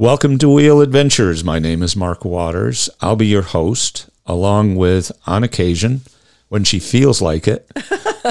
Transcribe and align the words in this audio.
Welcome 0.00 0.38
to 0.38 0.48
Wheel 0.48 0.80
Adventures. 0.80 1.42
My 1.42 1.58
name 1.58 1.82
is 1.82 1.96
Mark 1.96 2.24
Waters. 2.24 2.88
I'll 3.00 3.16
be 3.16 3.26
your 3.26 3.42
host, 3.42 4.08
along 4.26 4.76
with, 4.76 5.10
on 5.26 5.42
occasion, 5.42 6.02
when 6.48 6.62
she 6.62 6.78
feels 6.78 7.20
like 7.20 7.48
it, 7.48 7.68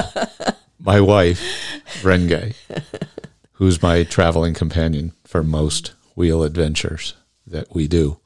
my 0.80 0.98
wife, 0.98 1.42
Renge, 2.00 2.54
who's 3.52 3.82
my 3.82 4.02
traveling 4.04 4.54
companion 4.54 5.12
for 5.24 5.42
most 5.42 5.92
wheel 6.14 6.42
adventures 6.42 7.12
that 7.46 7.74
we 7.74 7.86
do. 7.86 8.18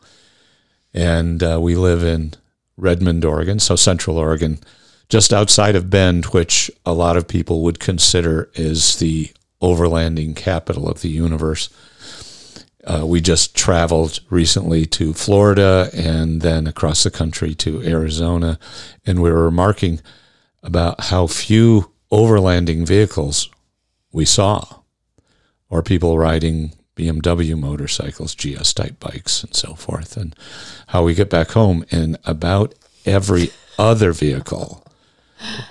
And 0.95 1.43
uh, 1.43 1.59
we 1.61 1.75
live 1.75 2.05
in 2.05 2.35
Redmond, 2.77 3.25
Oregon, 3.25 3.59
so 3.59 3.75
Central 3.75 4.19
Oregon, 4.19 4.61
just 5.09 5.33
outside 5.33 5.75
of 5.75 5.91
Bend, 5.91 6.27
which 6.27 6.71
a 6.87 6.93
lot 6.93 7.17
of 7.17 7.27
people 7.27 7.63
would 7.63 7.81
consider 7.81 8.53
is 8.55 9.01
the 9.01 9.33
overlanding 9.61 10.37
capital 10.37 10.89
of 10.89 11.01
the 11.01 11.09
universe. 11.09 11.71
Uh, 12.85 13.07
we 13.07 13.21
just 13.21 13.55
traveled 13.55 14.21
recently 14.29 14.85
to 14.85 15.13
Florida 15.13 15.89
and 15.95 16.41
then 16.41 16.67
across 16.67 17.05
the 17.05 17.11
country 17.11 17.55
to 17.55 17.83
Arizona, 17.83 18.59
and 19.07 19.23
we 19.23 19.31
were 19.31 19.45
remarking 19.45 20.01
about 20.63 21.05
how 21.05 21.27
few 21.27 21.93
overlanding 22.11 22.87
vehicles 22.87 23.49
we 24.11 24.25
saw, 24.25 24.81
or 25.71 25.83
people 25.83 26.19
riding 26.19 26.73
BMW 26.97 27.59
motorcycles, 27.59 28.35
GS 28.35 28.75
type 28.75 29.01
bikes, 29.01 29.43
and 29.43 29.55
so 29.55 29.75
forth, 29.75 30.17
and 30.17 30.37
how 30.89 31.05
we 31.05 31.15
get 31.15 31.31
back 31.31 31.53
home. 31.53 31.85
And 31.91 32.19
about 32.25 32.75
every 33.07 33.51
other 33.79 34.13
vehicle, 34.13 34.85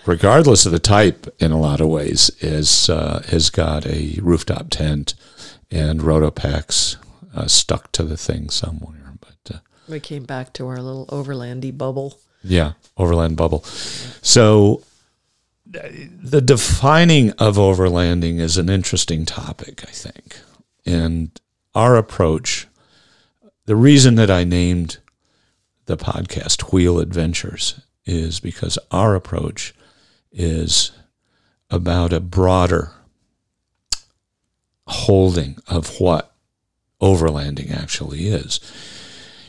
regardless 0.05 0.65
of 0.65 0.71
the 0.71 0.79
type, 0.79 1.27
in 1.39 1.51
a 1.51 1.59
lot 1.59 1.81
of 1.81 1.89
ways, 1.89 2.31
is 2.39 2.89
uh, 2.89 3.21
has 3.27 3.49
got 3.49 3.85
a 3.85 4.17
rooftop 4.21 4.69
tent 4.69 5.13
and 5.71 6.01
Rotopax 6.01 6.97
uh, 7.35 7.47
stuck 7.47 7.91
to 7.93 8.03
the 8.03 8.17
thing 8.17 8.49
somewhere. 8.49 9.13
But 9.19 9.55
uh, 9.55 9.59
We 9.87 9.99
came 9.99 10.23
back 10.23 10.53
to 10.53 10.67
our 10.67 10.81
little 10.81 11.05
overlandy 11.07 11.75
bubble. 11.77 12.19
yeah, 12.43 12.73
overland 12.97 13.37
bubble. 13.37 13.63
So 14.21 14.83
the 15.65 16.41
defining 16.41 17.31
of 17.33 17.55
overlanding 17.55 18.39
is 18.39 18.57
an 18.57 18.67
interesting 18.69 19.25
topic, 19.25 19.83
I 19.87 19.91
think. 19.91 20.37
And 20.85 21.31
our 21.73 21.95
approach, 21.95 22.67
the 23.65 23.75
reason 23.77 24.15
that 24.15 24.29
I 24.29 24.43
named 24.43 24.97
the 25.85 25.95
podcast 25.97 26.73
Wheel 26.73 26.99
Adventures 26.99 27.79
is 28.05 28.39
because 28.39 28.77
our 28.91 29.15
approach 29.15 29.73
is 30.31 30.91
about 31.69 32.11
a 32.11 32.19
broader 32.19 32.91
holding 34.91 35.57
of 35.67 35.99
what 35.99 36.33
overlanding 37.01 37.71
actually 37.71 38.27
is. 38.27 38.59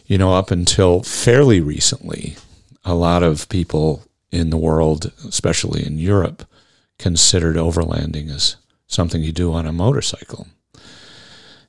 You 0.06 0.18
know, 0.18 0.34
up 0.34 0.50
until 0.50 1.02
fairly 1.02 1.60
recently, 1.60 2.36
a 2.84 2.94
lot 2.94 3.22
of 3.22 3.48
people 3.48 4.04
in 4.30 4.50
the 4.50 4.56
world, 4.56 5.12
especially 5.26 5.86
in 5.86 5.98
Europe, 5.98 6.44
considered 6.98 7.56
overlanding 7.56 8.30
as 8.30 8.56
something 8.86 9.22
you 9.22 9.32
do 9.32 9.52
on 9.52 9.66
a 9.66 9.72
motorcycle. 9.72 10.46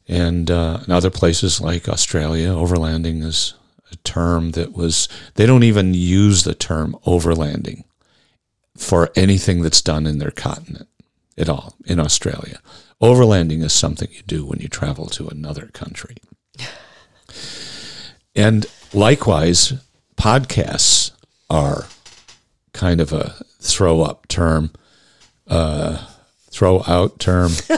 And 0.07 0.51
uh, 0.51 0.79
in 0.85 0.91
other 0.91 1.09
places 1.09 1.61
like 1.61 1.87
Australia, 1.87 2.49
overlanding 2.49 3.23
is 3.23 3.53
a 3.91 3.95
term 3.97 4.51
that 4.51 4.73
was, 4.73 5.07
they 5.35 5.45
don't 5.45 5.63
even 5.63 5.93
use 5.93 6.43
the 6.43 6.55
term 6.55 6.97
overlanding 7.05 7.83
for 8.77 9.11
anything 9.15 9.61
that's 9.61 9.81
done 9.81 10.05
in 10.05 10.17
their 10.17 10.31
continent 10.31 10.89
at 11.37 11.49
all 11.49 11.75
in 11.85 11.99
Australia. 11.99 12.59
Overlanding 13.01 13.63
is 13.63 13.73
something 13.73 14.09
you 14.11 14.21
do 14.25 14.45
when 14.45 14.59
you 14.59 14.67
travel 14.67 15.07
to 15.07 15.27
another 15.27 15.67
country. 15.73 16.17
And 18.35 18.65
likewise, 18.93 19.73
podcasts 20.17 21.11
are 21.49 21.85
kind 22.73 22.99
of 22.99 23.13
a 23.13 23.35
throw 23.59 24.01
up 24.01 24.27
term, 24.27 24.71
uh, 25.47 26.05
throw 26.49 26.83
out 26.87 27.19
term. 27.19 27.51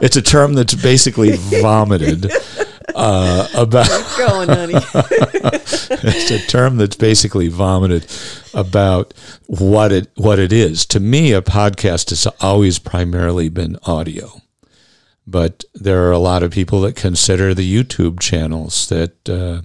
it's 0.00 0.16
a 0.16 0.22
term 0.22 0.54
that's 0.54 0.74
basically 0.74 1.36
vomited 1.36 2.30
uh, 2.94 3.48
about. 3.54 3.88
Going, 4.18 4.48
honey. 4.48 4.74
it's 4.94 6.30
a 6.30 6.38
term 6.46 6.76
that's 6.76 6.96
basically 6.96 7.48
vomited 7.48 8.06
about 8.54 9.14
what 9.46 9.92
it 9.92 10.10
what 10.16 10.38
it 10.38 10.52
is. 10.52 10.86
To 10.86 11.00
me, 11.00 11.32
a 11.32 11.42
podcast 11.42 12.10
has 12.10 12.26
always 12.40 12.78
primarily 12.78 13.48
been 13.48 13.78
audio, 13.84 14.40
but 15.26 15.64
there 15.74 16.06
are 16.06 16.12
a 16.12 16.18
lot 16.18 16.42
of 16.42 16.50
people 16.50 16.80
that 16.82 16.96
consider 16.96 17.54
the 17.54 17.84
YouTube 17.84 18.20
channels 18.20 18.88
that 18.88 19.28
uh, 19.28 19.62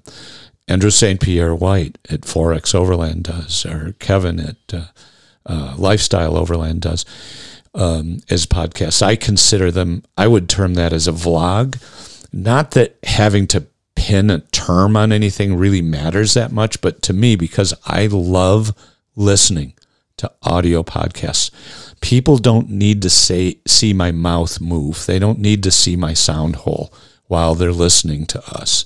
Andrew 0.67 0.91
St. 0.91 1.19
Pierre 1.19 1.55
White 1.55 1.97
at 2.09 2.21
4xOverland 2.21 3.23
does, 3.23 3.65
or 3.65 3.93
Kevin 3.99 4.39
at 4.39 4.73
uh, 4.73 4.85
uh, 5.45 5.75
Lifestyle 5.77 6.35
Overland 6.35 6.81
does, 6.81 7.05
um, 7.73 8.19
as 8.29 8.45
podcasts. 8.45 9.01
I 9.01 9.15
consider 9.15 9.71
them. 9.71 10.03
I 10.17 10.27
would 10.27 10.49
term 10.49 10.73
that 10.73 10.91
as 10.91 11.07
a 11.07 11.13
vlog. 11.13 11.79
Not 12.37 12.71
that 12.71 12.99
having 13.01 13.47
to 13.47 13.65
pin 13.95 14.29
a 14.29 14.41
term 14.51 14.95
on 14.95 15.11
anything 15.11 15.55
really 15.55 15.81
matters 15.81 16.35
that 16.35 16.51
much, 16.51 16.81
but 16.81 17.01
to 17.01 17.11
me, 17.11 17.35
because 17.35 17.73
I 17.87 18.05
love 18.05 18.77
listening 19.15 19.73
to 20.17 20.31
audio 20.43 20.83
podcasts, 20.83 21.49
people 21.99 22.37
don't 22.37 22.69
need 22.69 23.01
to 23.01 23.09
say 23.09 23.57
see 23.65 23.91
my 23.91 24.11
mouth 24.11 24.61
move. 24.61 25.07
They 25.07 25.17
don't 25.17 25.39
need 25.39 25.63
to 25.63 25.71
see 25.71 25.95
my 25.95 26.13
sound 26.13 26.57
hole 26.57 26.93
while 27.25 27.55
they're 27.55 27.71
listening 27.71 28.27
to 28.27 28.47
us. 28.47 28.85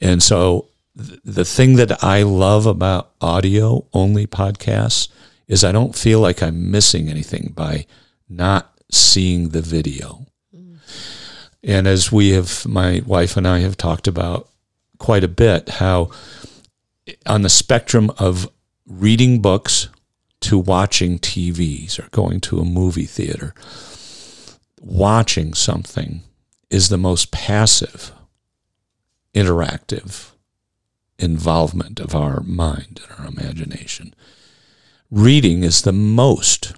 And 0.00 0.20
so 0.20 0.66
th- 0.96 1.20
the 1.24 1.44
thing 1.44 1.76
that 1.76 2.02
I 2.02 2.22
love 2.22 2.66
about 2.66 3.12
audio 3.20 3.86
only 3.92 4.26
podcasts 4.26 5.06
is 5.46 5.62
I 5.62 5.70
don't 5.70 5.94
feel 5.94 6.18
like 6.18 6.42
I'm 6.42 6.72
missing 6.72 7.08
anything 7.08 7.52
by 7.54 7.86
not 8.28 8.74
seeing 8.90 9.50
the 9.50 9.62
video. 9.62 10.27
And 11.62 11.86
as 11.86 12.12
we 12.12 12.30
have, 12.30 12.66
my 12.66 13.02
wife 13.04 13.36
and 13.36 13.46
I 13.46 13.58
have 13.60 13.76
talked 13.76 14.06
about 14.06 14.48
quite 14.98 15.24
a 15.24 15.28
bit, 15.28 15.68
how 15.68 16.10
on 17.26 17.42
the 17.42 17.48
spectrum 17.48 18.10
of 18.18 18.50
reading 18.86 19.40
books 19.40 19.88
to 20.40 20.58
watching 20.58 21.18
TVs 21.18 21.98
or 21.98 22.08
going 22.10 22.40
to 22.40 22.60
a 22.60 22.64
movie 22.64 23.06
theater, 23.06 23.54
watching 24.80 25.54
something 25.54 26.22
is 26.70 26.88
the 26.88 26.98
most 26.98 27.32
passive, 27.32 28.12
interactive 29.34 30.30
involvement 31.18 31.98
of 31.98 32.14
our 32.14 32.40
mind 32.40 33.00
and 33.02 33.18
our 33.18 33.26
imagination. 33.26 34.14
Reading 35.10 35.64
is 35.64 35.82
the 35.82 35.92
most 35.92 36.74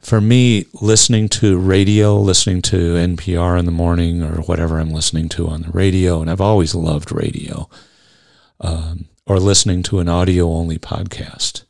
for 0.00 0.20
me, 0.20 0.66
listening 0.80 1.28
to 1.28 1.58
radio, 1.58 2.16
listening 2.16 2.62
to 2.62 2.94
NPR 2.94 3.58
in 3.58 3.66
the 3.66 3.70
morning 3.70 4.22
or 4.22 4.40
whatever 4.42 4.78
I'm 4.78 4.90
listening 4.90 5.28
to 5.30 5.48
on 5.48 5.62
the 5.62 5.70
radio, 5.70 6.20
and 6.20 6.30
I've 6.30 6.40
always 6.40 6.74
loved 6.74 7.12
radio, 7.12 7.68
um, 8.60 9.06
or 9.26 9.38
listening 9.38 9.82
to 9.84 9.98
an 9.98 10.08
audio 10.08 10.48
only 10.50 10.78
podcast, 10.78 11.64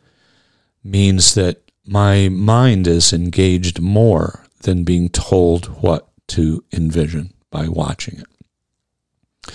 means 0.85 1.35
that 1.35 1.71
my 1.85 2.29
mind 2.29 2.87
is 2.87 3.13
engaged 3.13 3.81
more 3.81 4.47
than 4.63 4.85
being 4.85 5.09
told 5.09 5.67
what 5.83 6.09
to 6.29 6.63
envision 6.73 7.33
by 7.51 7.69
watching 7.69 8.21
it. 8.21 9.53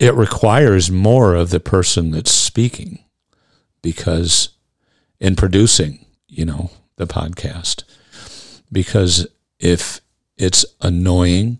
It 0.00 0.14
requires 0.14 0.90
more 0.90 1.34
of 1.34 1.50
the 1.50 1.60
person 1.60 2.10
that's 2.10 2.32
speaking 2.32 3.04
because 3.80 4.50
in 5.20 5.36
producing, 5.36 6.04
you 6.28 6.44
know, 6.44 6.70
the 6.96 7.06
podcast 7.06 7.84
because 8.70 9.26
if 9.58 10.00
it's 10.36 10.64
annoying, 10.80 11.58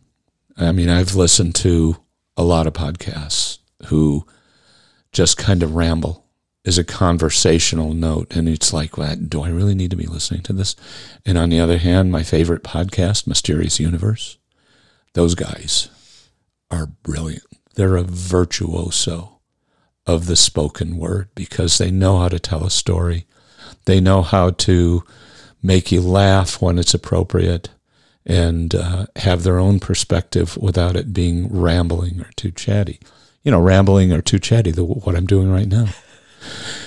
I 0.57 0.73
mean, 0.73 0.89
I've 0.89 1.15
listened 1.15 1.55
to 1.57 1.97
a 2.37 2.43
lot 2.43 2.67
of 2.67 2.73
podcasts 2.73 3.59
who 3.87 4.27
just 5.13 5.37
kind 5.37 5.63
of 5.63 5.75
ramble 5.75 6.25
is 6.65 6.79
a 6.79 6.85
conversational 6.85 7.95
note. 7.95 8.37
And 8.37 8.49
it's 8.49 8.73
like, 8.73 8.99
well, 8.99 9.17
do 9.17 9.43
I 9.43 9.49
really 9.49 9.75
need 9.75 9.91
to 9.91 9.97
be 9.97 10.07
listening 10.07 10.43
to 10.43 10.53
this? 10.53 10.77
And 11.25 11.39
on 11.39 11.49
the 11.51 11.61
other 11.61 11.79
hand, 11.79 12.13
my 12.13 12.23
favorite 12.23 12.63
podcast, 12.63 13.27
Mysterious 13.27 13.81
Universe, 13.81 14.39
those 15.15 15.35
guys 15.35 15.89
are 16.71 16.87
brilliant. 16.87 17.45
They're 17.75 17.97
a 17.97 18.03
virtuoso 18.03 19.39
of 20.07 20.27
the 20.27 20.37
spoken 20.37 20.97
word 20.97 21.29
because 21.35 21.79
they 21.79 21.91
know 21.91 22.19
how 22.19 22.29
to 22.29 22.39
tell 22.39 22.65
a 22.65 22.71
story. 22.71 23.27
They 23.85 24.01
know 24.01 24.23
how 24.23 24.51
to 24.51 25.05
make 25.63 25.91
you 25.93 26.01
laugh 26.01 26.61
when 26.63 26.79
it's 26.79 26.95
appropriate, 26.95 27.69
and 28.25 28.75
uh, 28.75 29.07
have 29.17 29.43
their 29.43 29.59
own 29.59 29.81
perspective 29.81 30.57
without 30.59 30.97
it 30.97 31.15
being 31.15 31.49
rambling 31.49 32.21
or 32.21 32.31
too 32.37 32.51
chatty. 32.51 33.01
You 33.43 33.51
know, 33.51 33.61
rambling 33.61 34.13
or 34.13 34.21
too 34.21 34.39
chatty, 34.39 34.71
the, 34.71 34.85
what 34.85 35.17
I'm 35.17 35.27
doing 35.27 35.51
right 35.51 35.69
now. 35.69 35.87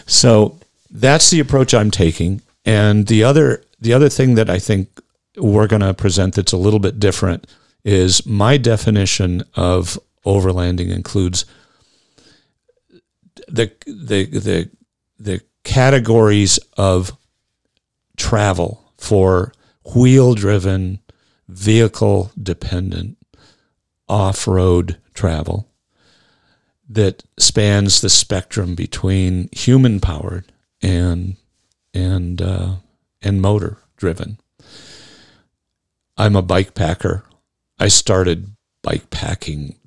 So 0.06 0.60
that's 0.90 1.30
the 1.30 1.40
approach 1.40 1.74
I'm 1.74 1.92
taking. 1.92 2.42
And 2.66 3.08
the 3.08 3.24
other 3.24 3.64
the 3.80 3.94
other 3.94 4.10
thing 4.10 4.36
that 4.36 4.50
I 4.50 4.60
think 4.60 5.02
we're 5.38 5.68
going 5.68 5.82
to 5.82 5.94
present 5.94 6.36
that's 6.36 6.52
a 6.52 6.58
little 6.58 6.80
bit 6.80 7.00
different 7.00 7.48
is 7.84 8.26
my 8.26 8.58
definition 8.58 9.44
of 9.56 9.98
overlanding 10.26 10.94
includes 10.94 11.46
the 13.48 13.72
the 13.86 14.26
the 14.26 14.70
the 15.20 15.42
categories 15.64 16.60
of 16.78 17.12
travel 18.22 18.94
for 19.00 19.52
wheel 19.96 20.36
driven, 20.36 21.00
vehicle 21.48 22.32
dependent, 22.42 23.18
off 24.08 24.48
road 24.48 24.98
travel 25.16 25.68
that 26.88 27.24
spans 27.40 28.02
the 28.02 28.10
spectrum 28.10 28.76
between 28.76 29.50
human 29.52 30.00
powered 30.00 30.52
and 30.84 31.36
and 31.96 32.42
uh, 32.42 32.76
and 33.24 33.42
motor 33.42 33.80
driven. 33.98 34.38
I'm 36.16 36.36
a 36.36 36.44
bike 36.44 36.76
packer. 36.76 37.24
I 37.80 37.88
started 37.88 38.56
bike 38.84 39.10
packing. 39.10 39.78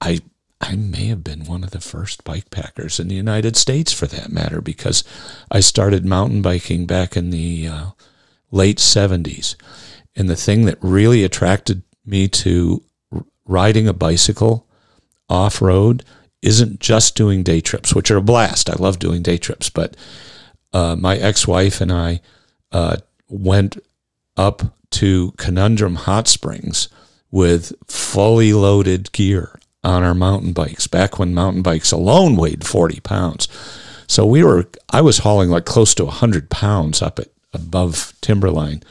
I 0.00 0.20
I 0.60 0.76
may 0.76 1.06
have 1.06 1.24
been 1.24 1.46
one 1.46 1.64
of 1.64 1.70
the 1.70 1.80
first 1.80 2.22
bike 2.22 2.50
packers 2.50 3.00
in 3.00 3.08
the 3.08 3.14
United 3.14 3.56
States, 3.56 3.92
for 3.92 4.06
that 4.06 4.30
matter, 4.30 4.60
because 4.60 5.02
I 5.50 5.60
started 5.60 6.04
mountain 6.04 6.42
biking 6.42 6.86
back 6.86 7.16
in 7.16 7.30
the 7.30 7.66
uh, 7.66 7.90
late 8.50 8.78
70s. 8.78 9.56
And 10.14 10.28
the 10.28 10.36
thing 10.36 10.66
that 10.66 10.78
really 10.82 11.24
attracted 11.24 11.82
me 12.04 12.28
to 12.28 12.82
riding 13.46 13.88
a 13.88 13.94
bicycle 13.94 14.66
off 15.28 15.62
road 15.62 16.04
isn't 16.42 16.80
just 16.80 17.16
doing 17.16 17.42
day 17.42 17.60
trips, 17.60 17.94
which 17.94 18.10
are 18.10 18.18
a 18.18 18.22
blast. 18.22 18.68
I 18.68 18.74
love 18.74 18.98
doing 18.98 19.22
day 19.22 19.38
trips, 19.38 19.70
but 19.70 19.96
uh, 20.72 20.96
my 20.96 21.16
ex 21.16 21.46
wife 21.46 21.80
and 21.80 21.92
I 21.92 22.20
uh, 22.70 22.98
went 23.28 23.78
up 24.36 24.62
to 24.90 25.32
Conundrum 25.32 25.96
Hot 25.96 26.28
Springs 26.28 26.88
with 27.30 27.72
fully 27.86 28.52
loaded 28.52 29.12
gear 29.12 29.59
on 29.82 30.02
our 30.02 30.14
mountain 30.14 30.52
bikes 30.52 30.86
back 30.86 31.18
when 31.18 31.34
mountain 31.34 31.62
bikes 31.62 31.92
alone 31.92 32.36
weighed 32.36 32.66
40 32.66 33.00
pounds. 33.00 33.48
So 34.06 34.26
we 34.26 34.42
were, 34.42 34.68
I 34.90 35.00
was 35.00 35.18
hauling 35.18 35.50
like 35.50 35.64
close 35.64 35.94
to 35.94 36.04
100 36.04 36.50
pounds 36.50 37.00
up 37.00 37.18
at 37.18 37.28
above 37.52 38.12
timberline 38.20 38.82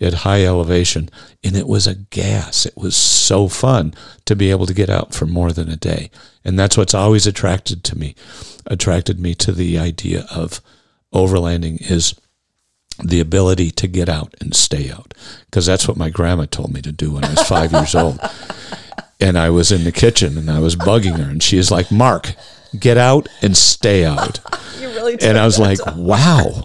at 0.00 0.14
high 0.14 0.44
elevation, 0.44 1.10
and 1.42 1.56
it 1.56 1.66
was 1.66 1.86
a 1.86 1.94
gas. 1.94 2.66
It 2.66 2.76
was 2.76 2.96
so 2.96 3.48
fun 3.48 3.94
to 4.26 4.36
be 4.36 4.50
able 4.50 4.66
to 4.66 4.74
get 4.74 4.88
out 4.88 5.12
for 5.12 5.26
more 5.26 5.50
than 5.52 5.68
a 5.68 5.76
day. 5.76 6.10
And 6.44 6.58
that's 6.58 6.76
what's 6.76 6.94
always 6.94 7.26
attracted 7.26 7.82
to 7.84 7.98
me, 7.98 8.14
attracted 8.66 9.18
me 9.18 9.34
to 9.36 9.52
the 9.52 9.78
idea 9.78 10.26
of 10.30 10.60
overlanding 11.12 11.90
is 11.90 12.14
the 13.02 13.20
ability 13.20 13.70
to 13.72 13.88
get 13.88 14.08
out 14.08 14.34
and 14.40 14.54
stay 14.54 14.90
out. 14.90 15.14
Because 15.46 15.66
that's 15.66 15.88
what 15.88 15.96
my 15.96 16.10
grandma 16.10 16.46
told 16.48 16.72
me 16.72 16.82
to 16.82 16.92
do 16.92 17.12
when 17.12 17.24
I 17.24 17.30
was 17.30 17.48
five 17.48 17.72
years 17.72 17.94
old. 17.94 18.20
And 19.20 19.36
I 19.36 19.50
was 19.50 19.72
in 19.72 19.84
the 19.84 19.92
kitchen 19.92 20.38
and 20.38 20.50
I 20.50 20.60
was 20.60 20.76
bugging 20.76 21.18
her, 21.18 21.28
and 21.30 21.42
she 21.42 21.58
is 21.58 21.70
like, 21.70 21.90
Mark, 21.90 22.34
get 22.78 22.96
out 22.96 23.28
and 23.42 23.56
stay 23.56 24.04
out. 24.04 24.40
You 24.78 24.90
really 24.90 25.16
and 25.20 25.36
I 25.36 25.44
was 25.44 25.58
like, 25.58 25.80
wow, 25.96 26.62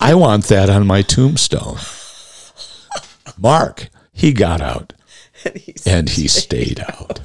I 0.00 0.14
want 0.14 0.44
that 0.44 0.70
on 0.70 0.86
my 0.86 1.02
tombstone. 1.02 1.76
Mark, 3.36 3.90
he 4.10 4.32
got 4.32 4.62
out 4.62 4.94
and 5.44 5.56
he, 5.56 5.74
and 5.84 6.08
he 6.08 6.28
stayed 6.28 6.80
out. 6.80 7.20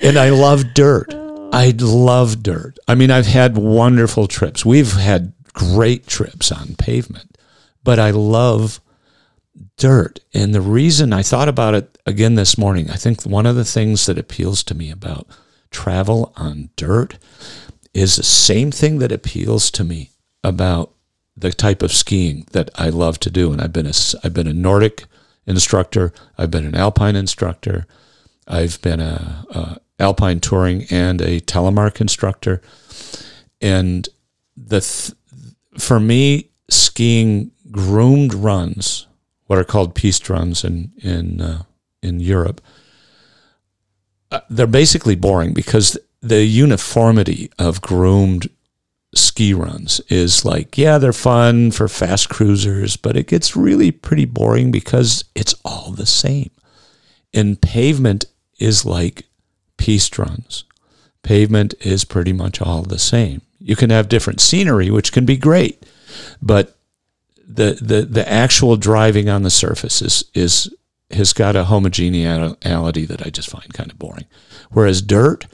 and 0.00 0.16
I 0.16 0.30
love 0.30 0.72
dirt. 0.72 1.12
I 1.52 1.74
love 1.78 2.42
dirt. 2.42 2.78
I 2.88 2.94
mean, 2.94 3.10
I've 3.10 3.26
had 3.26 3.58
wonderful 3.58 4.26
trips. 4.26 4.64
We've 4.64 4.92
had 4.92 5.34
great 5.52 6.06
trips 6.06 6.50
on 6.50 6.76
pavement, 6.76 7.36
but 7.84 7.98
I 7.98 8.10
love 8.10 8.80
dirt. 9.76 10.20
And 10.34 10.54
the 10.54 10.60
reason 10.60 11.12
I 11.12 11.22
thought 11.22 11.48
about 11.48 11.74
it 11.74 11.98
again 12.06 12.34
this 12.34 12.56
morning, 12.56 12.90
I 12.90 12.96
think 12.96 13.22
one 13.22 13.46
of 13.46 13.56
the 13.56 13.64
things 13.64 14.06
that 14.06 14.18
appeals 14.18 14.62
to 14.64 14.74
me 14.74 14.90
about 14.90 15.26
travel 15.70 16.32
on 16.36 16.70
dirt 16.76 17.18
is 17.94 18.16
the 18.16 18.22
same 18.22 18.70
thing 18.70 18.98
that 18.98 19.12
appeals 19.12 19.70
to 19.72 19.84
me 19.84 20.10
about 20.42 20.92
the 21.36 21.52
type 21.52 21.82
of 21.82 21.92
skiing 21.92 22.46
that 22.52 22.70
I 22.74 22.88
love 22.88 23.18
to 23.20 23.30
do. 23.30 23.52
And 23.52 23.60
I've 23.60 23.72
been 23.72 23.86
a, 23.86 23.92
I've 24.22 24.34
been 24.34 24.46
a 24.46 24.54
Nordic 24.54 25.04
instructor. 25.46 26.12
I've 26.38 26.50
been 26.50 26.66
an 26.66 26.74
alpine 26.74 27.16
instructor. 27.16 27.86
I've 28.46 28.80
been 28.82 29.00
a, 29.00 29.46
a 29.50 29.80
alpine 29.98 30.40
touring 30.40 30.86
and 30.90 31.20
a 31.20 31.40
telemark 31.40 32.00
instructor. 32.00 32.60
And 33.60 34.08
the 34.56 34.80
th- 34.80 35.16
for 35.78 36.00
me, 36.00 36.50
skiing 36.68 37.52
groomed 37.70 38.34
runs, 38.34 39.06
what 39.52 39.58
are 39.58 39.64
called 39.64 39.94
piste 39.94 40.30
runs 40.30 40.64
in 40.64 40.90
in 41.02 41.38
uh, 41.42 41.64
in 42.02 42.20
Europe, 42.20 42.62
uh, 44.30 44.40
they're 44.48 44.66
basically 44.66 45.14
boring 45.14 45.52
because 45.52 45.98
the 46.22 46.42
uniformity 46.44 47.50
of 47.58 47.82
groomed 47.82 48.48
ski 49.14 49.52
runs 49.52 50.00
is 50.08 50.42
like, 50.46 50.78
yeah, 50.78 50.96
they're 50.96 51.12
fun 51.12 51.70
for 51.70 51.86
fast 51.86 52.30
cruisers, 52.30 52.96
but 52.96 53.14
it 53.14 53.26
gets 53.26 53.54
really 53.54 53.90
pretty 53.90 54.24
boring 54.24 54.70
because 54.70 55.26
it's 55.34 55.54
all 55.66 55.90
the 55.90 56.06
same. 56.06 56.50
And 57.34 57.60
pavement 57.60 58.24
is 58.58 58.86
like 58.86 59.26
piste 59.76 60.18
runs. 60.18 60.64
Pavement 61.22 61.74
is 61.80 62.06
pretty 62.06 62.32
much 62.32 62.62
all 62.62 62.84
the 62.84 62.98
same. 62.98 63.42
You 63.58 63.76
can 63.76 63.90
have 63.90 64.08
different 64.08 64.40
scenery, 64.40 64.90
which 64.90 65.12
can 65.12 65.26
be 65.26 65.36
great, 65.36 65.84
but 66.40 66.78
the 67.54 67.78
the 67.80 68.02
the 68.02 68.30
actual 68.30 68.76
driving 68.76 69.28
on 69.28 69.42
the 69.42 69.50
surface 69.50 70.02
is 70.02 70.24
is 70.34 70.74
has 71.10 71.32
got 71.32 71.56
a 71.56 71.64
homogeneity 71.64 73.04
that 73.04 73.22
I 73.24 73.30
just 73.30 73.50
find 73.50 73.72
kind 73.74 73.90
of 73.90 73.98
boring. 73.98 74.24
Whereas 74.70 75.02
dirt, 75.02 75.46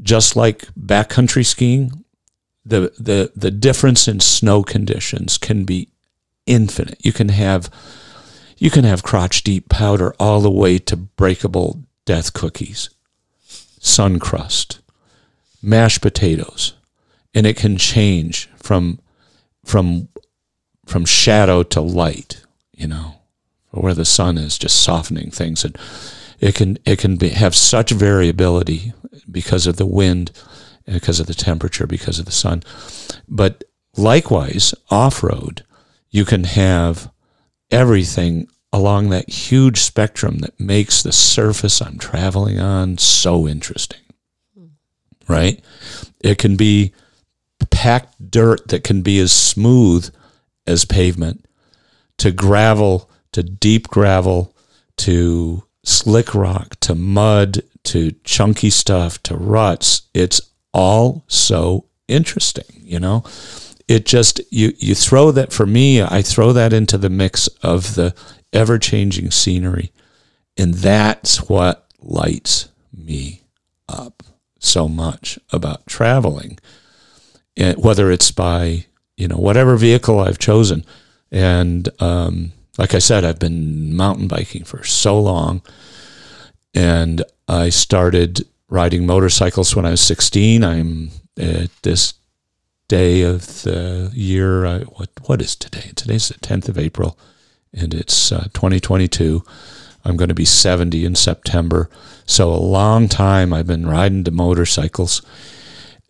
just 0.00 0.36
like 0.36 0.66
backcountry 0.78 1.44
skiing, 1.44 2.04
the 2.64 2.92
the 2.98 3.32
the 3.34 3.50
difference 3.50 4.06
in 4.06 4.20
snow 4.20 4.62
conditions 4.62 5.38
can 5.38 5.64
be 5.64 5.88
infinite. 6.46 7.04
You 7.04 7.12
can 7.12 7.30
have 7.30 7.70
you 8.58 8.70
can 8.70 8.84
have 8.84 9.02
crotch 9.02 9.42
deep 9.42 9.68
powder 9.68 10.14
all 10.20 10.40
the 10.40 10.50
way 10.50 10.78
to 10.78 10.96
breakable 10.96 11.82
death 12.04 12.32
cookies, 12.32 12.90
sun 13.80 14.18
crust, 14.20 14.80
mashed 15.60 16.00
potatoes, 16.00 16.74
and 17.34 17.46
it 17.46 17.56
can 17.56 17.76
change 17.76 18.48
from 18.56 19.00
from 19.64 20.08
from 20.86 21.04
shadow 21.04 21.62
to 21.62 21.80
light, 21.80 22.42
you 22.72 22.86
know, 22.86 23.16
or 23.72 23.82
where 23.82 23.94
the 23.94 24.04
sun 24.04 24.38
is 24.38 24.58
just 24.58 24.82
softening 24.82 25.30
things 25.30 25.64
and 25.64 25.76
it 26.40 26.56
can 26.56 26.76
it 26.84 26.98
can 26.98 27.16
be, 27.16 27.28
have 27.30 27.54
such 27.54 27.92
variability 27.92 28.92
because 29.30 29.66
of 29.66 29.76
the 29.76 29.86
wind, 29.86 30.32
because 30.84 31.20
of 31.20 31.28
the 31.28 31.34
temperature, 31.34 31.86
because 31.86 32.18
of 32.18 32.26
the 32.26 32.32
sun. 32.32 32.62
But 33.28 33.64
likewise, 33.96 34.74
off 34.90 35.22
road, 35.22 35.64
you 36.10 36.24
can 36.24 36.44
have 36.44 37.10
everything 37.70 38.48
along 38.72 39.10
that 39.10 39.28
huge 39.28 39.78
spectrum 39.78 40.38
that 40.38 40.58
makes 40.58 41.02
the 41.02 41.12
surface 41.12 41.80
I'm 41.80 41.98
traveling 41.98 42.58
on 42.58 42.98
so 42.98 43.46
interesting. 43.46 44.00
Right? 45.28 45.62
It 46.20 46.38
can 46.38 46.56
be 46.56 46.92
packed 47.70 48.30
dirt 48.30 48.68
that 48.68 48.84
can 48.84 49.02
be 49.02 49.18
as 49.20 49.32
smooth 49.32 50.12
as 50.66 50.84
pavement 50.84 51.44
to 52.18 52.30
gravel, 52.30 53.10
to 53.32 53.42
deep 53.42 53.88
gravel, 53.88 54.54
to 54.98 55.64
slick 55.84 56.34
rock 56.34 56.76
to 56.80 56.94
mud 56.94 57.62
to 57.84 58.12
chunky 58.24 58.70
stuff 58.70 59.22
to 59.24 59.36
ruts. 59.36 60.02
It's 60.14 60.40
all 60.72 61.24
so 61.26 61.86
interesting, 62.08 62.80
you 62.82 63.00
know? 63.00 63.24
It 63.88 64.06
just 64.06 64.40
you 64.50 64.72
you 64.78 64.94
throw 64.94 65.32
that 65.32 65.52
for 65.52 65.66
me, 65.66 66.02
I 66.02 66.22
throw 66.22 66.52
that 66.52 66.72
into 66.72 66.96
the 66.96 67.10
mix 67.10 67.48
of 67.62 67.94
the 67.94 68.14
ever 68.52 68.78
changing 68.78 69.30
scenery. 69.30 69.92
And 70.56 70.74
that's 70.74 71.48
what 71.48 71.86
lights 72.00 72.68
me 72.92 73.42
up 73.88 74.22
so 74.58 74.88
much 74.88 75.38
about 75.50 75.86
traveling. 75.86 76.58
And 77.56 77.76
whether 77.82 78.10
it's 78.10 78.30
by, 78.30 78.86
you 79.16 79.28
know, 79.28 79.36
whatever 79.36 79.76
vehicle 79.76 80.20
I've 80.20 80.38
chosen. 80.38 80.84
And 81.30 81.88
um, 82.00 82.52
like 82.78 82.94
I 82.94 82.98
said, 82.98 83.24
I've 83.24 83.38
been 83.38 83.94
mountain 83.96 84.28
biking 84.28 84.64
for 84.64 84.84
so 84.84 85.18
long, 85.20 85.62
and 86.74 87.22
I 87.48 87.68
started 87.68 88.46
riding 88.68 89.06
motorcycles 89.06 89.76
when 89.76 89.86
I 89.86 89.90
was 89.90 90.00
16. 90.00 90.64
I'm 90.64 91.10
at 91.38 91.70
this 91.82 92.14
day 92.88 93.22
of 93.22 93.62
the 93.62 94.10
year. 94.14 94.64
Uh, 94.66 94.80
what 94.80 95.10
what 95.24 95.42
is 95.42 95.56
today? 95.56 95.92
Today's 95.94 96.28
the 96.28 96.34
10th 96.34 96.68
of 96.68 96.78
April, 96.78 97.18
and 97.72 97.94
it's 97.94 98.32
uh, 98.32 98.48
2022. 98.54 99.44
I'm 100.04 100.16
going 100.16 100.28
to 100.28 100.34
be 100.34 100.44
70 100.44 101.04
in 101.04 101.14
September. 101.14 101.88
So 102.26 102.52
a 102.52 102.56
long 102.56 103.08
time 103.08 103.52
I've 103.52 103.66
been 103.66 103.86
riding 103.86 104.24
the 104.24 104.30
motorcycles, 104.30 105.22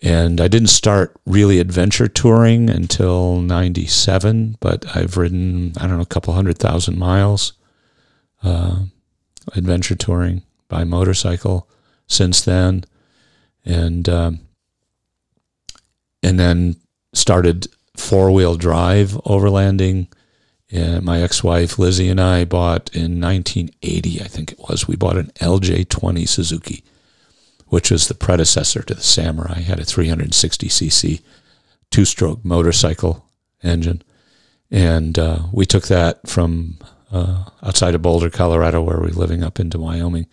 And 0.03 0.41
I 0.41 0.49
didn't 0.49 0.69
start 0.69 1.15
really 1.27 1.61
adventure 1.61 2.09
touring 2.09 2.69
until 2.69 3.41
97, 3.41 4.57
but 4.59 4.85
I've 4.97 5.17
ridden, 5.17 5.75
I 5.77 5.87
don't 5.87 5.97
know, 5.97 6.03
a 6.03 6.07
couple 6.07 6.35
hundred 6.35 6.59
thousand 6.59 6.99
miles 6.99 7.53
uh, 8.43 8.81
adventure 9.55 9.95
touring 9.95 10.43
by 10.69 10.83
motorcycle 10.83 11.69
since 12.09 12.41
then. 12.41 12.85
And, 13.65 14.09
um, 14.09 14.41
and 16.21 16.39
then 16.39 16.77
started 17.13 17.69
four 17.97 18.33
wheel 18.33 18.57
drive 18.57 19.13
overlanding. 19.25 20.09
And 20.73 21.05
my 21.05 21.23
ex 21.23 21.45
wife 21.45 21.79
Lizzie 21.79 22.09
and 22.09 22.21
I 22.21 22.45
bought 22.45 22.91
in 22.93 23.21
1980, 23.21 24.21
I 24.21 24.25
think 24.25 24.51
it 24.51 24.59
was, 24.59 24.89
we 24.89 24.97
bought 24.97 25.17
an 25.17 25.31
LJ20 25.37 26.27
Suzuki 26.27 26.83
which 27.73 27.91
was 27.91 28.07
the 28.07 28.15
predecessor 28.15 28.83
to 28.83 28.93
the 28.93 29.01
Samurai, 29.01 29.61
had 29.61 29.81
a 29.81 29.85
360cc 29.85 31.23
two 31.91 32.05
stroke 32.05 32.45
motorcycle 32.45 33.25
engine. 33.63 34.03
And 34.71 35.19
uh, 35.19 35.45
we 35.53 35.65
took 35.65 35.87
that 35.87 36.29
from 36.29 36.77
uh, 37.11 37.45
outside 37.63 37.95
of 37.95 38.03
Boulder, 38.03 38.29
Colorado, 38.29 38.83
where 38.83 39.01
we 39.01 39.07
were 39.07 39.15
living 39.15 39.43
up 39.43 39.59
into 39.59 39.79
Wyoming, 39.79 40.27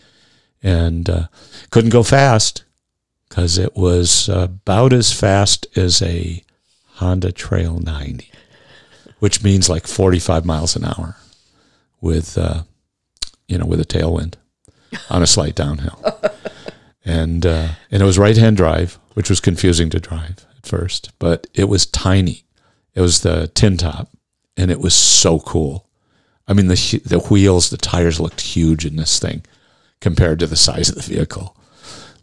and 0.61 1.09
uh, 1.09 1.27
couldn't 1.69 1.91
go 1.91 2.03
fast 2.03 2.65
because 3.29 3.57
it 3.57 3.73
was 3.73 4.27
about 4.27 4.91
as 4.91 5.13
fast 5.13 5.65
as 5.77 6.01
a 6.01 6.43
Honda 6.95 7.31
Trail 7.31 7.79
90, 7.79 8.29
which 9.19 9.45
means 9.45 9.69
like 9.69 9.87
45 9.87 10.43
miles 10.43 10.75
an 10.75 10.83
hour 10.83 11.15
with, 12.01 12.37
uh, 12.37 12.63
you 13.47 13.57
know, 13.57 13.65
with 13.65 13.79
a 13.79 13.85
tailwind 13.85 14.33
on 15.09 15.23
a 15.23 15.27
slight 15.27 15.55
downhill 15.55 16.03
and 17.05 17.45
uh, 17.45 17.69
and 17.91 18.01
it 18.01 18.05
was 18.05 18.19
right 18.19 18.37
hand 18.37 18.57
drive, 18.57 18.99
which 19.13 19.29
was 19.29 19.39
confusing 19.39 19.89
to 19.89 19.99
drive 19.99 20.45
at 20.57 20.65
first, 20.65 21.11
but 21.19 21.47
it 21.53 21.69
was 21.69 21.85
tiny. 21.85 22.43
It 22.93 23.01
was 23.01 23.21
the 23.21 23.47
tin 23.53 23.77
top, 23.77 24.09
and 24.57 24.71
it 24.71 24.79
was 24.79 24.93
so 24.93 25.39
cool. 25.39 25.87
I 26.47 26.53
mean, 26.53 26.67
the 26.67 27.01
the 27.05 27.19
wheels, 27.19 27.69
the 27.69 27.77
tires 27.77 28.19
looked 28.19 28.41
huge 28.41 28.85
in 28.85 28.95
this 28.95 29.19
thing 29.19 29.43
compared 30.01 30.39
to 30.39 30.47
the 30.47 30.55
size 30.55 30.89
of 30.89 30.95
the 30.95 31.01
vehicle. 31.01 31.55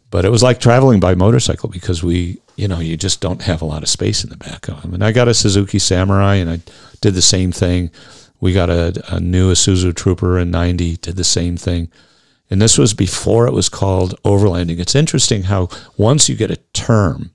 But 0.09 0.25
it 0.25 0.29
was 0.29 0.43
like 0.43 0.59
traveling 0.59 0.99
by 0.99 1.15
motorcycle 1.15 1.69
because 1.69 2.01
we, 2.01 2.39
you 2.55 2.67
know, 2.67 2.79
you 2.79 2.95
just 2.95 3.19
don't 3.19 3.41
have 3.41 3.61
a 3.61 3.65
lot 3.65 3.83
of 3.83 3.89
space 3.89 4.23
in 4.23 4.29
the 4.29 4.37
back 4.37 4.69
of 4.69 4.81
them. 4.81 4.93
And 4.93 5.03
I 5.03 5.11
got 5.11 5.27
a 5.27 5.33
Suzuki 5.33 5.79
Samurai, 5.79 6.35
and 6.35 6.49
I 6.49 6.61
did 7.01 7.13
the 7.13 7.21
same 7.21 7.51
thing. 7.51 7.91
We 8.39 8.53
got 8.53 8.69
a, 8.69 9.03
a 9.09 9.19
new 9.19 9.51
Isuzu 9.51 9.95
Trooper 9.95 10.37
in 10.39 10.51
'90, 10.51 10.97
did 10.97 11.15
the 11.15 11.23
same 11.23 11.57
thing 11.57 11.91
and 12.49 12.61
this 12.61 12.77
was 12.77 12.93
before 12.93 13.47
it 13.47 13.53
was 13.53 13.69
called 13.69 14.21
overlanding. 14.23 14.79
It's 14.79 14.95
interesting 14.95 15.43
how 15.43 15.69
once 15.97 16.29
you 16.29 16.35
get 16.35 16.51
a 16.51 16.61
term 16.73 17.31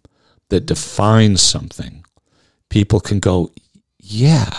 that 0.49 0.67
defines 0.67 1.43
something, 1.43 2.05
people 2.69 3.01
can 3.01 3.21
go, 3.21 3.51
yeah, 3.99 4.51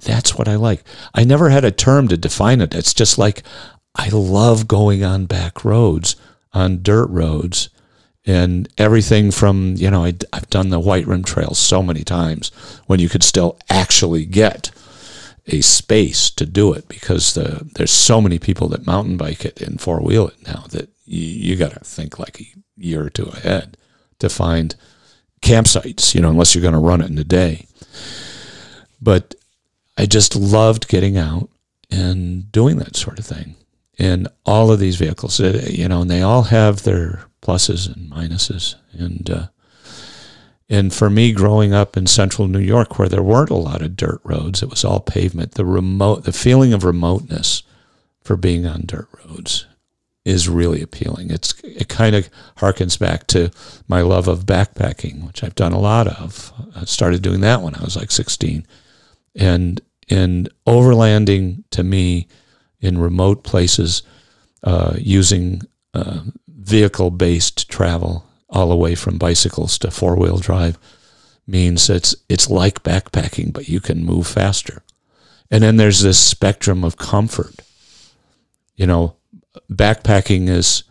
that's 0.00 0.34
what 0.34 0.48
I 0.48 0.56
like. 0.56 0.82
I 1.14 1.24
never 1.24 1.50
had 1.50 1.64
a 1.64 1.70
term 1.70 2.08
to 2.08 2.16
define 2.16 2.60
it. 2.60 2.74
It's 2.74 2.94
just 2.94 3.18
like 3.18 3.42
I 3.94 4.08
love 4.08 4.66
going 4.66 5.04
on 5.04 5.26
back 5.26 5.64
roads, 5.64 6.16
on 6.52 6.82
dirt 6.82 7.08
roads, 7.08 7.68
and 8.24 8.68
everything 8.78 9.30
from, 9.30 9.74
you 9.76 9.90
know, 9.90 10.04
I, 10.04 10.14
have 10.32 10.50
done 10.50 10.70
the 10.70 10.80
White 10.80 11.06
Rim 11.06 11.24
Trail 11.24 11.54
so 11.54 11.82
many 11.82 12.04
times 12.04 12.50
when 12.86 13.00
you 13.00 13.08
could 13.08 13.22
still 13.22 13.58
actually 13.68 14.24
get 14.24 14.70
a 15.46 15.60
space 15.60 16.30
to 16.30 16.46
do 16.46 16.72
it 16.72 16.88
because 16.88 17.34
the, 17.34 17.68
there's 17.74 17.90
so 17.90 18.20
many 18.20 18.38
people 18.38 18.68
that 18.68 18.86
mountain 18.86 19.16
bike 19.16 19.44
it 19.44 19.60
and 19.60 19.80
four 19.80 20.00
wheel 20.00 20.28
it 20.28 20.46
now 20.46 20.64
that 20.70 20.88
you, 21.04 21.20
you 21.20 21.56
got 21.56 21.72
to 21.72 21.80
think 21.80 22.18
like 22.18 22.40
a 22.40 22.46
year 22.76 23.04
or 23.04 23.10
two 23.10 23.26
ahead 23.26 23.76
to 24.18 24.28
find 24.28 24.76
campsites, 25.40 26.14
you 26.14 26.20
know, 26.20 26.30
unless 26.30 26.54
you're 26.54 26.62
going 26.62 26.72
to 26.72 26.78
run 26.78 27.00
it 27.00 27.10
in 27.10 27.18
a 27.18 27.24
day. 27.24 27.66
But 29.00 29.34
I 29.98 30.06
just 30.06 30.36
loved 30.36 30.88
getting 30.88 31.18
out 31.18 31.48
and 31.90 32.50
doing 32.52 32.76
that 32.78 32.96
sort 32.96 33.18
of 33.18 33.26
thing. 33.26 33.56
And 33.98 34.28
all 34.46 34.70
of 34.70 34.78
these 34.80 34.96
vehicles, 34.96 35.38
uh, 35.40 35.66
you 35.68 35.88
know, 35.88 36.02
and 36.02 36.10
they 36.10 36.22
all 36.22 36.44
have 36.44 36.82
their 36.82 37.26
pluses 37.42 37.92
and 37.92 38.10
minuses. 38.10 38.76
And 38.92 39.28
uh, 39.28 39.46
and 40.72 40.90
for 40.90 41.10
me, 41.10 41.32
growing 41.32 41.74
up 41.74 41.98
in 41.98 42.06
central 42.06 42.48
New 42.48 42.58
York, 42.58 42.98
where 42.98 43.06
there 43.06 43.22
weren't 43.22 43.50
a 43.50 43.54
lot 43.54 43.82
of 43.82 43.94
dirt 43.94 44.22
roads, 44.24 44.62
it 44.62 44.70
was 44.70 44.86
all 44.86 45.00
pavement. 45.00 45.52
The 45.52 45.66
remote, 45.66 46.24
the 46.24 46.32
feeling 46.32 46.72
of 46.72 46.82
remoteness 46.82 47.62
for 48.22 48.38
being 48.38 48.64
on 48.64 48.84
dirt 48.86 49.06
roads 49.18 49.66
is 50.24 50.48
really 50.48 50.80
appealing. 50.80 51.30
It's 51.30 51.52
it 51.62 51.90
kind 51.90 52.16
of 52.16 52.30
harkens 52.56 52.98
back 52.98 53.26
to 53.26 53.50
my 53.86 54.00
love 54.00 54.28
of 54.28 54.46
backpacking, 54.46 55.26
which 55.26 55.44
I've 55.44 55.54
done 55.54 55.72
a 55.72 55.78
lot 55.78 56.06
of. 56.06 56.54
I 56.74 56.86
started 56.86 57.20
doing 57.20 57.42
that 57.42 57.60
when 57.60 57.74
I 57.74 57.82
was 57.82 57.94
like 57.94 58.10
16, 58.10 58.66
and 59.34 59.78
in 60.08 60.48
overlanding 60.66 61.64
to 61.72 61.82
me 61.82 62.28
in 62.80 62.96
remote 62.96 63.44
places, 63.44 64.04
uh, 64.64 64.94
using 64.96 65.60
uh, 65.92 66.20
vehicle 66.48 67.10
based 67.10 67.68
travel 67.68 68.24
all 68.52 68.68
the 68.68 68.76
way 68.76 68.94
from 68.94 69.18
bicycles 69.18 69.78
to 69.78 69.90
four 69.90 70.16
wheel 70.16 70.38
drive 70.38 70.78
means 71.46 71.90
it's 71.90 72.14
it's 72.28 72.48
like 72.48 72.82
backpacking, 72.82 73.52
but 73.52 73.68
you 73.68 73.80
can 73.80 74.04
move 74.04 74.26
faster. 74.26 74.82
And 75.50 75.62
then 75.62 75.76
there's 75.76 76.02
this 76.02 76.18
spectrum 76.18 76.84
of 76.84 76.96
comfort. 76.96 77.62
You 78.76 78.86
know, 78.86 79.16
backpacking 79.70 80.48
is 80.48 80.84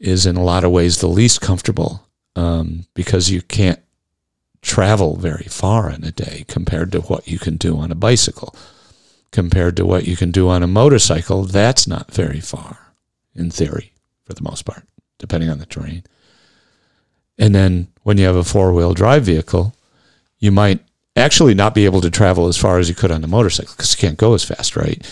is 0.00 0.26
in 0.26 0.36
a 0.36 0.44
lot 0.44 0.64
of 0.64 0.70
ways 0.70 0.98
the 0.98 1.06
least 1.08 1.40
comfortable 1.40 2.06
um, 2.36 2.86
because 2.94 3.30
you 3.30 3.42
can't 3.42 3.80
travel 4.62 5.16
very 5.16 5.44
far 5.44 5.90
in 5.90 6.04
a 6.04 6.10
day 6.10 6.44
compared 6.48 6.90
to 6.92 7.00
what 7.02 7.28
you 7.28 7.38
can 7.38 7.56
do 7.56 7.76
on 7.76 7.90
a 7.90 7.96
bicycle. 7.96 8.54
Compared 9.30 9.76
to 9.76 9.84
what 9.84 10.06
you 10.06 10.16
can 10.16 10.30
do 10.30 10.48
on 10.48 10.62
a 10.62 10.66
motorcycle, 10.68 11.42
that's 11.44 11.88
not 11.88 12.12
very 12.12 12.40
far 12.40 12.94
in 13.34 13.50
theory 13.50 13.92
for 14.24 14.32
the 14.32 14.42
most 14.42 14.62
part, 14.64 14.84
depending 15.18 15.50
on 15.50 15.58
the 15.58 15.66
terrain. 15.66 16.04
And 17.38 17.54
then 17.54 17.88
when 18.02 18.18
you 18.18 18.26
have 18.26 18.36
a 18.36 18.44
four 18.44 18.72
wheel 18.72 18.94
drive 18.94 19.24
vehicle, 19.24 19.74
you 20.38 20.52
might 20.52 20.80
actually 21.16 21.54
not 21.54 21.74
be 21.74 21.84
able 21.84 22.00
to 22.00 22.10
travel 22.10 22.46
as 22.48 22.56
far 22.56 22.78
as 22.78 22.88
you 22.88 22.94
could 22.94 23.10
on 23.10 23.20
the 23.20 23.28
motorcycle 23.28 23.74
because 23.76 23.94
you 23.94 24.00
can't 24.00 24.18
go 24.18 24.34
as 24.34 24.44
fast, 24.44 24.76
right? 24.76 25.02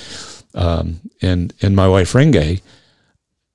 Um, 0.55 1.01
and 1.21 1.53
and 1.63 1.75
my 1.75 1.89
wife 1.89 2.13
Renge 2.13 2.61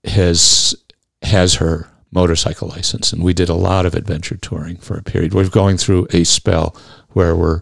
has 0.06 0.76
has 1.22 1.56
her 1.56 1.90
motorcycle 2.12 2.70
license, 2.70 3.14
and 3.14 3.24
we 3.24 3.34
did 3.34 3.50
a 3.50 3.54
lot 3.54 3.86
of 3.86 3.94
adventure 3.94 4.38
touring 4.38 4.78
for 4.78 4.98
a 4.98 5.04
period. 5.04 5.34
We're 5.34 5.50
going 5.50 5.78
through 5.78 6.08
a 6.12 6.24
spell 6.24 6.76
where 7.10 7.36
we're 7.36 7.62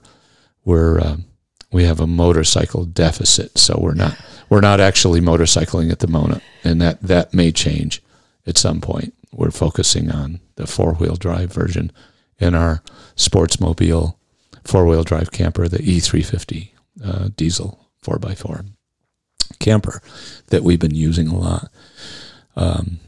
we're 0.63 0.99
um, 0.99 1.25
we 1.71 1.83
have 1.83 1.99
a 1.99 2.07
motorcycle 2.07 2.85
deficit, 2.85 3.57
so 3.57 3.77
we're 3.79 3.95
not 3.95 4.17
we're 4.49 4.61
not 4.61 4.79
actually 4.79 5.19
motorcycling 5.19 5.91
at 5.91 5.99
the 5.99 6.07
moment, 6.07 6.43
and 6.63 6.81
that 6.81 7.01
that 7.01 7.33
may 7.33 7.51
change 7.51 8.01
at 8.47 8.57
some 8.57 8.79
point 8.79 9.13
we're 9.35 9.51
focusing 9.51 10.11
on 10.11 10.39
the 10.55 10.67
four 10.67 10.93
wheel 10.93 11.15
drive 11.15 11.53
version 11.53 11.91
in 12.39 12.55
our 12.55 12.81
Sportsmobile 13.15 14.15
four 14.63 14.85
wheel 14.85 15.03
drive 15.03 15.31
camper, 15.31 15.67
the 15.67 15.77
E350 15.77 16.69
uh, 17.03 17.29
diesel 17.35 17.87
4x4 18.03 18.65
camper 19.59 20.01
that 20.47 20.63
we've 20.63 20.79
been 20.79 20.95
using 20.95 21.27
a 21.27 21.37
lot. 21.37 21.71
Um, 22.55 22.99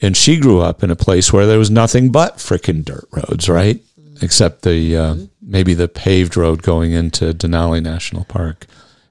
and 0.00 0.16
she 0.16 0.38
grew 0.38 0.60
up 0.60 0.82
in 0.82 0.90
a 0.90 0.96
place 0.96 1.32
where 1.32 1.46
there 1.46 1.58
was 1.58 1.70
nothing 1.70 2.10
but 2.10 2.36
freaking 2.36 2.84
dirt 2.84 3.08
roads, 3.12 3.48
right? 3.48 3.80
Mm-hmm. 4.00 4.24
Except 4.24 4.62
the 4.62 4.96
uh, 4.96 5.16
maybe 5.42 5.74
the 5.74 5.88
paved 5.88 6.36
road 6.36 6.62
going 6.62 6.92
into 6.92 7.32
Denali 7.32 7.82
National 7.82 8.24
Park. 8.24 8.66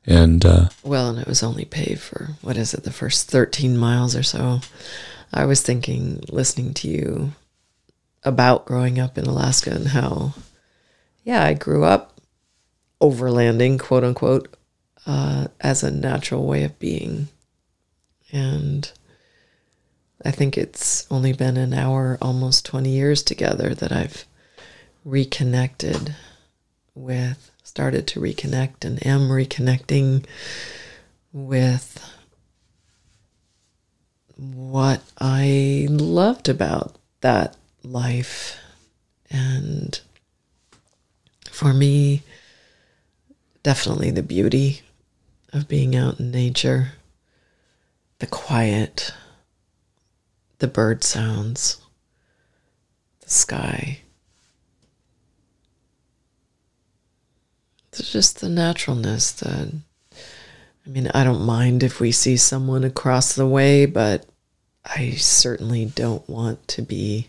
And 0.05 0.45
uh, 0.45 0.69
well, 0.83 1.09
and 1.09 1.19
it 1.19 1.27
was 1.27 1.43
only 1.43 1.65
paved 1.65 2.01
for 2.01 2.29
what 2.41 2.55
is 2.55 2.73
it, 2.73 2.83
the 2.83 2.91
first 2.91 3.29
13 3.29 3.77
miles 3.77 4.15
or 4.15 4.23
so. 4.23 4.61
I 5.33 5.45
was 5.45 5.61
thinking, 5.61 6.23
listening 6.29 6.73
to 6.75 6.87
you 6.87 7.31
about 8.23 8.65
growing 8.65 8.99
up 8.99 9.17
in 9.17 9.25
Alaska 9.25 9.71
and 9.71 9.89
how, 9.89 10.33
yeah, 11.23 11.43
I 11.43 11.53
grew 11.53 11.83
up 11.83 12.19
overlanding, 13.01 13.79
quote 13.79 14.03
unquote, 14.03 14.55
uh, 15.05 15.47
as 15.61 15.83
a 15.83 15.91
natural 15.91 16.45
way 16.45 16.63
of 16.63 16.77
being. 16.79 17.27
And 18.31 18.91
I 20.23 20.31
think 20.31 20.57
it's 20.57 21.07
only 21.11 21.33
been 21.33 21.57
an 21.57 21.73
hour, 21.73 22.17
almost 22.21 22.65
20 22.65 22.89
years 22.89 23.23
together 23.23 23.73
that 23.75 23.91
I've 23.91 24.25
reconnected 25.05 26.15
with, 26.95 27.51
started 27.63 28.07
to 28.07 28.19
reconnect 28.19 28.83
and 28.83 29.05
am 29.05 29.29
reconnecting 29.29 30.25
with 31.31 32.03
what 34.37 35.01
I 35.19 35.87
loved 35.89 36.47
about 36.47 36.95
that 37.21 37.55
life. 37.83 38.57
And 39.29 39.99
for 41.51 41.73
me, 41.73 42.23
definitely 43.63 44.11
the 44.11 44.23
beauty 44.23 44.81
of 45.53 45.67
being 45.67 45.95
out 45.95 46.19
in 46.19 46.31
nature, 46.31 46.93
the 48.19 48.27
quiet, 48.27 49.11
the 50.59 50.67
bird 50.67 51.03
sounds, 51.03 51.81
the 53.21 53.29
sky. 53.29 54.01
It's 57.89 58.11
just 58.11 58.39
the 58.41 58.49
naturalness 58.49 59.31
that 59.31 59.73
I 60.87 60.89
mean, 60.89 61.11
I 61.13 61.25
don't 61.25 61.45
mind 61.45 61.83
if 61.83 61.99
we 61.99 62.11
see 62.13 62.37
someone 62.37 62.85
across 62.85 63.35
the 63.35 63.45
way, 63.45 63.85
but 63.85 64.25
I 64.85 65.11
certainly 65.11 65.85
don't 65.85 66.27
want 66.29 66.65
to 66.69 66.81
be 66.81 67.27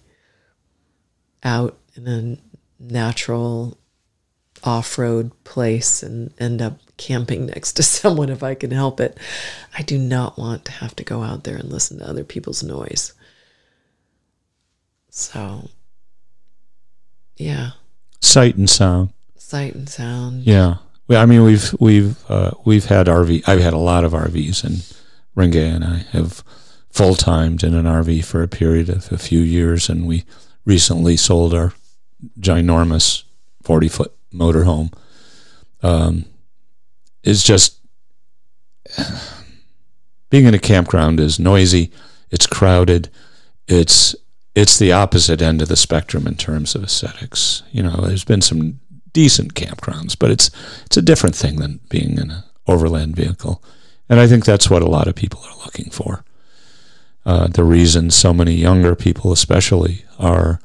out 1.43 1.77
in 1.97 2.07
a 2.07 2.39
natural 2.79 3.77
off 4.63 4.97
road 4.97 5.33
place 5.43 6.03
and 6.05 6.33
end 6.39 6.63
up 6.63 6.79
camping 6.97 7.47
next 7.47 7.73
to 7.75 7.83
someone 7.83 8.29
if 8.29 8.45
I 8.45 8.55
can 8.55 8.71
help 8.71 9.01
it. 9.01 9.19
I 9.77 9.83
do 9.83 9.99
not 9.99 10.39
want 10.39 10.65
to 10.67 10.73
have 10.73 10.95
to 10.97 11.05
go 11.05 11.23
out 11.23 11.43
there 11.43 11.57
and 11.57 11.71
listen 11.71 11.99
to 11.99 12.09
other 12.09 12.25
people's 12.25 12.63
noise. 12.63 13.13
So, 15.11 15.69
yeah. 17.37 17.71
Sight 18.21 18.57
and 18.57 18.71
sound. 18.71 19.11
Sight 19.37 19.75
and 19.75 19.89
sound. 19.89 20.45
Yeah. 20.45 20.77
I 21.11 21.27
mean, 21.27 21.43
we've 21.43 21.75
we've 21.81 22.31
uh, 22.31 22.53
we've 22.65 22.87
had 22.87 23.07
RV. 23.07 23.49
I've 23.49 23.61
had 23.61 23.73
a 23.73 23.79
lot 23.79 24.05
of 24.05 24.13
RVs, 24.13 24.65
and 24.65 24.85
Renge 25.37 25.75
and 25.75 25.85
I 25.85 25.99
have 26.13 26.45
full 26.91 27.15
timed 27.15 27.63
in 27.63 27.75
an 27.75 27.87
RV 27.87 28.25
for 28.25 28.43
a 28.43 28.49
period 28.49 28.89
of 28.89 29.11
a 29.11 29.19
few 29.19 29.41
years, 29.41 29.89
and 29.89 30.07
we 30.07 30.25
recently 30.65 31.17
sold 31.17 31.55
our 31.55 31.73
ginormous 32.39 33.23
forty 33.63 33.89
foot 33.89 34.13
motorhome. 34.33 34.93
Um, 35.83 36.27
it's 37.23 37.43
just 37.43 37.81
being 40.31 40.45
in 40.45 40.55
a 40.55 40.59
campground 40.59 41.21
is 41.21 41.39
noisy, 41.39 41.91
it's 42.31 42.47
crowded, 42.47 43.09
it's 43.67 44.15
it's 44.55 44.79
the 44.79 44.93
opposite 44.93 45.41
end 45.41 45.63
of 45.63 45.69
the 45.69 45.77
spectrum 45.77 46.27
in 46.27 46.35
terms 46.35 46.75
of 46.75 46.83
aesthetics. 46.83 47.63
You 47.71 47.83
know, 47.85 47.97
there's 48.03 48.25
been 48.25 48.43
some 48.43 48.81
decent 49.19 49.55
campgrounds, 49.55 50.17
but 50.17 50.31
it's 50.31 50.49
it's 50.87 50.97
a 50.97 51.03
different 51.03 51.35
thing 51.35 51.57
than 51.57 51.81
being 51.89 52.19
in 52.19 52.31
an 52.31 52.45
overland 52.69 53.17
vehicle, 53.17 53.61
and 54.09 54.21
I 54.21 54.29
think 54.29 54.45
that's 54.45 54.71
what 54.71 54.81
a 54.81 54.89
lot 54.89 55.09
of 55.09 55.17
people 55.17 55.41
are 55.45 55.65
looking 55.65 55.91
for. 55.91 56.23
Uh, 57.27 57.49
the 57.49 57.65
reason 57.65 58.13
so 58.13 58.33
many 58.33 58.55
younger 58.55 58.95
people, 58.95 59.33
especially, 59.33 60.05
are 60.21 60.61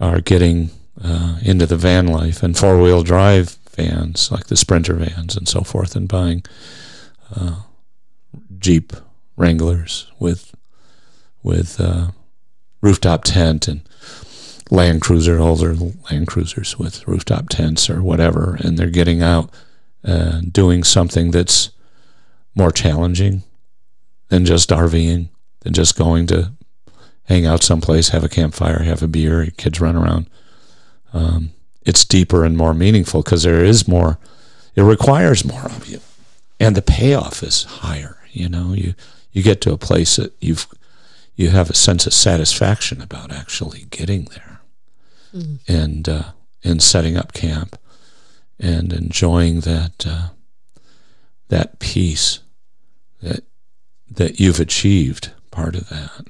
are 0.00 0.22
getting 0.22 0.70
uh, 1.04 1.38
into 1.42 1.66
the 1.66 1.76
van 1.76 2.06
life 2.06 2.42
and 2.42 2.56
four 2.56 2.80
wheel 2.80 3.02
drive 3.02 3.58
vans 3.76 4.30
like 4.32 4.46
the 4.46 4.56
Sprinter 4.56 4.94
vans 4.94 5.36
and 5.36 5.46
so 5.46 5.60
forth, 5.60 5.94
and 5.94 6.08
buying 6.08 6.42
uh, 7.38 7.60
Jeep 8.58 8.94
Wranglers 9.36 10.10
with 10.18 10.54
with 11.42 11.78
uh, 11.78 12.06
rooftop 12.80 13.22
tent 13.24 13.68
and 13.68 13.82
Land 14.70 15.00
Cruiser, 15.00 15.38
older 15.38 15.74
Land 16.10 16.26
Cruisers 16.26 16.78
with 16.78 17.06
rooftop 17.06 17.48
tents 17.48 17.88
or 17.88 18.02
whatever, 18.02 18.58
and 18.60 18.76
they're 18.76 18.90
getting 18.90 19.22
out 19.22 19.50
and 20.02 20.52
doing 20.52 20.82
something 20.82 21.30
that's 21.30 21.70
more 22.54 22.72
challenging 22.72 23.42
than 24.28 24.44
just 24.44 24.70
RVing, 24.70 25.28
than 25.60 25.72
just 25.72 25.96
going 25.96 26.26
to 26.28 26.52
hang 27.24 27.46
out 27.46 27.62
someplace, 27.62 28.08
have 28.08 28.24
a 28.24 28.28
campfire, 28.28 28.82
have 28.82 29.02
a 29.02 29.08
beer, 29.08 29.48
kids 29.56 29.80
run 29.80 29.96
around. 29.96 30.28
Um, 31.12 31.50
it's 31.82 32.04
deeper 32.04 32.44
and 32.44 32.56
more 32.56 32.74
meaningful 32.74 33.22
because 33.22 33.44
there 33.44 33.64
is 33.64 33.86
more. 33.86 34.18
It 34.74 34.82
requires 34.82 35.44
more 35.44 35.64
of 35.64 35.86
you, 35.86 36.00
and 36.58 36.76
the 36.76 36.82
payoff 36.82 37.42
is 37.42 37.64
higher. 37.64 38.18
You 38.32 38.48
know, 38.48 38.72
you 38.72 38.94
you 39.32 39.42
get 39.42 39.60
to 39.62 39.72
a 39.72 39.78
place 39.78 40.16
that 40.16 40.34
you've 40.40 40.66
you 41.36 41.50
have 41.50 41.70
a 41.70 41.74
sense 41.74 42.06
of 42.06 42.14
satisfaction 42.14 43.00
about 43.00 43.32
actually 43.32 43.86
getting 43.90 44.24
there 44.24 44.55
mm. 45.36 45.58
and 45.68 46.08
uh, 46.08 46.32
and 46.64 46.82
setting 46.82 47.16
up 47.16 47.32
camp 47.32 47.78
and 48.58 48.92
enjoying 48.92 49.60
that 49.60 50.06
uh, 50.06 50.28
that 51.48 51.78
peace 51.78 52.40
that 53.22 53.44
that 54.10 54.40
you've 54.40 54.60
achieved 54.60 55.32
part 55.50 55.74
of 55.74 55.88
that 55.88 56.26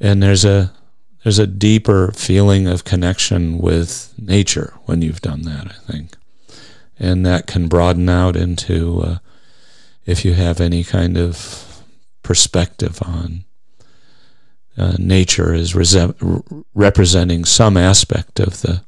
and 0.00 0.22
there's 0.22 0.44
a 0.44 0.72
there's 1.22 1.38
a 1.38 1.46
deeper 1.46 2.12
feeling 2.12 2.68
of 2.68 2.84
connection 2.84 3.58
with 3.58 4.14
nature 4.18 4.74
when 4.84 5.02
you've 5.02 5.20
done 5.20 5.42
that 5.42 5.66
I 5.66 5.92
think 5.92 6.16
and 6.98 7.26
that 7.26 7.46
can 7.46 7.68
broaden 7.68 8.08
out 8.08 8.36
into 8.36 9.02
uh, 9.02 9.18
if 10.04 10.24
you 10.24 10.34
have 10.34 10.60
any 10.60 10.84
kind 10.84 11.16
of 11.16 11.82
perspective 12.22 13.00
on 13.02 13.44
uh, 14.78 14.96
nature 14.98 15.54
is 15.54 15.74
representing 16.74 17.44
some 17.44 17.76
aspect 17.76 18.40
of 18.40 18.62
the 18.62 18.82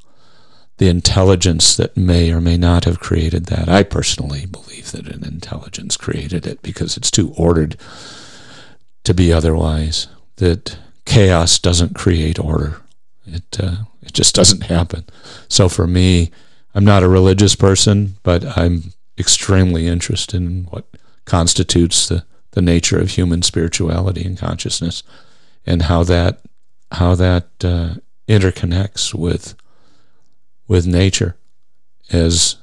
the 0.79 0.88
intelligence 0.88 1.77
that 1.77 1.96
may 1.96 2.31
or 2.33 2.40
may 2.40 2.57
not 2.57 2.85
have 2.85 3.01
created 3.01 3.46
that. 3.46 3.68
I 3.68 3.83
personally 3.83 4.46
believe 4.46 4.92
that 4.92 5.09
an 5.09 5.24
intelligence 5.24 5.96
created 5.96 6.46
it 6.46 6.62
because 6.62 6.96
it's 6.96 7.11
too 7.11 7.33
ordered 7.37 7.77
to 9.03 9.12
be 9.12 9.33
otherwise. 9.33 10.07
That 10.37 10.79
chaos 11.05 11.59
doesn't 11.59 11.96
create 11.96 12.38
order. 12.38 12.81
It 13.27 13.59
uh, 13.61 13.77
it 14.03 14.12
just 14.12 14.35
doesn't 14.37 14.64
happen. 14.64 15.05
So 15.48 15.68
for 15.68 15.87
me, 15.87 16.31
I'm 16.74 16.85
not 16.85 17.03
a 17.03 17.09
religious 17.09 17.57
person, 17.57 18.16
but 18.22 18.57
I'm 18.57 18.92
extremely 19.18 19.88
interested 19.88 20.37
in 20.37 20.64
what 20.70 20.87
constitutes 21.24 22.09
the, 22.09 22.24
the 22.53 22.62
nature 22.62 23.01
of 23.01 23.11
human 23.11 23.42
spirituality 23.42 24.24
and 24.24 24.38
consciousness 24.38 25.03
and 25.69 25.83
how 25.83 26.03
that 26.03 26.41
how 26.93 27.15
that 27.15 27.45
uh, 27.63 27.95
interconnects 28.27 29.13
with 29.13 29.55
with 30.67 30.87
nature 30.87 31.37
as 32.11 32.57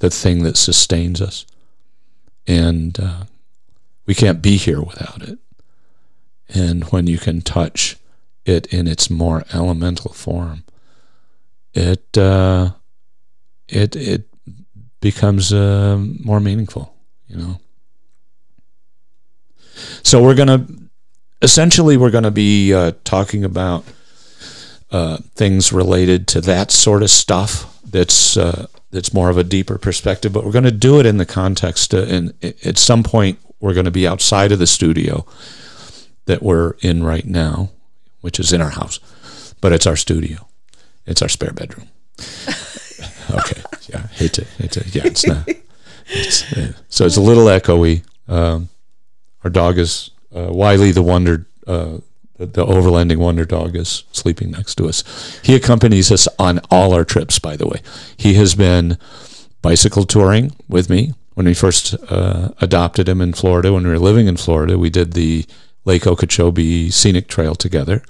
the 0.00 0.10
thing 0.10 0.42
that 0.42 0.56
sustains 0.56 1.22
us, 1.22 1.46
and 2.48 2.98
uh, 2.98 3.22
we 4.04 4.14
can't 4.14 4.42
be 4.42 4.56
here 4.56 4.82
without 4.82 5.22
it. 5.22 5.38
And 6.48 6.82
when 6.84 7.06
you 7.06 7.18
can 7.18 7.40
touch 7.40 7.96
it 8.44 8.66
in 8.74 8.88
its 8.88 9.08
more 9.08 9.44
elemental 9.52 10.12
form, 10.12 10.64
it 11.72 12.18
uh, 12.18 12.72
it 13.68 13.94
it 13.94 14.26
becomes 15.00 15.52
uh, 15.52 16.04
more 16.24 16.40
meaningful, 16.40 16.96
you 17.28 17.36
know. 17.36 17.60
So 20.02 20.20
we're 20.20 20.34
gonna 20.34 20.66
essentially, 21.42 21.96
we're 21.96 22.10
going 22.10 22.24
to 22.24 22.30
be 22.30 22.72
uh, 22.72 22.92
talking 23.04 23.44
about 23.44 23.84
uh, 24.90 25.18
things 25.34 25.72
related 25.72 26.26
to 26.28 26.40
that 26.42 26.70
sort 26.70 27.02
of 27.02 27.10
stuff. 27.10 27.80
That's 27.84 28.36
uh, 28.36 28.66
that's 28.90 29.14
more 29.14 29.30
of 29.30 29.38
a 29.38 29.44
deeper 29.44 29.78
perspective, 29.78 30.32
but 30.32 30.44
we're 30.44 30.52
going 30.52 30.64
to 30.64 30.70
do 30.70 30.98
it 30.98 31.06
in 31.06 31.16
the 31.16 31.26
context. 31.26 31.94
Uh, 31.94 32.02
and 32.02 32.34
at 32.64 32.78
some 32.78 33.02
point, 33.02 33.38
we're 33.60 33.74
going 33.74 33.84
to 33.84 33.90
be 33.90 34.06
outside 34.06 34.52
of 34.52 34.58
the 34.58 34.66
studio 34.66 35.24
that 36.26 36.42
we're 36.42 36.74
in 36.80 37.02
right 37.02 37.26
now, 37.26 37.70
which 38.20 38.38
is 38.38 38.52
in 38.52 38.60
our 38.60 38.70
house, 38.70 39.00
but 39.60 39.72
it's 39.72 39.86
our 39.86 39.96
studio. 39.96 40.48
It's 41.06 41.22
our 41.22 41.28
spare 41.28 41.52
bedroom. 41.52 41.88
okay, 43.30 43.62
yeah, 43.88 44.06
hate 44.08 44.34
to, 44.34 44.44
hate 44.44 44.72
to, 44.72 44.88
yeah, 44.90 45.06
it's 45.06 45.26
not. 45.26 45.48
It's, 46.12 46.44
so 46.88 47.06
it's 47.06 47.16
a 47.16 47.20
little 47.20 47.44
echoey. 47.44 48.04
Um, 48.28 48.68
our 49.44 49.50
dog 49.50 49.78
is 49.78 50.10
uh, 50.34 50.52
Wiley 50.52 50.92
the 50.92 51.02
Wonder, 51.02 51.46
uh, 51.66 51.98
the, 52.36 52.64
overlanding 52.64 53.18
wonder 53.18 53.44
dog, 53.44 53.76
is 53.76 54.04
sleeping 54.12 54.50
next 54.50 54.76
to 54.76 54.88
us. 54.88 55.40
He 55.42 55.54
accompanies 55.54 56.10
us 56.10 56.26
on 56.38 56.60
all 56.70 56.94
our 56.94 57.04
trips. 57.04 57.38
By 57.38 57.56
the 57.56 57.66
way, 57.66 57.80
he 58.16 58.34
has 58.34 58.54
been 58.54 58.96
bicycle 59.62 60.04
touring 60.04 60.52
with 60.68 60.88
me 60.88 61.12
when 61.34 61.46
we 61.46 61.54
first 61.54 61.94
uh, 62.10 62.50
adopted 62.60 63.08
him 63.08 63.20
in 63.20 63.32
Florida. 63.32 63.72
When 63.72 63.84
we 63.84 63.90
were 63.90 63.98
living 63.98 64.26
in 64.26 64.36
Florida, 64.36 64.78
we 64.78 64.90
did 64.90 65.12
the 65.12 65.46
Lake 65.84 66.06
Okeechobee 66.06 66.90
Scenic 66.90 67.28
Trail 67.28 67.54
together. 67.54 68.02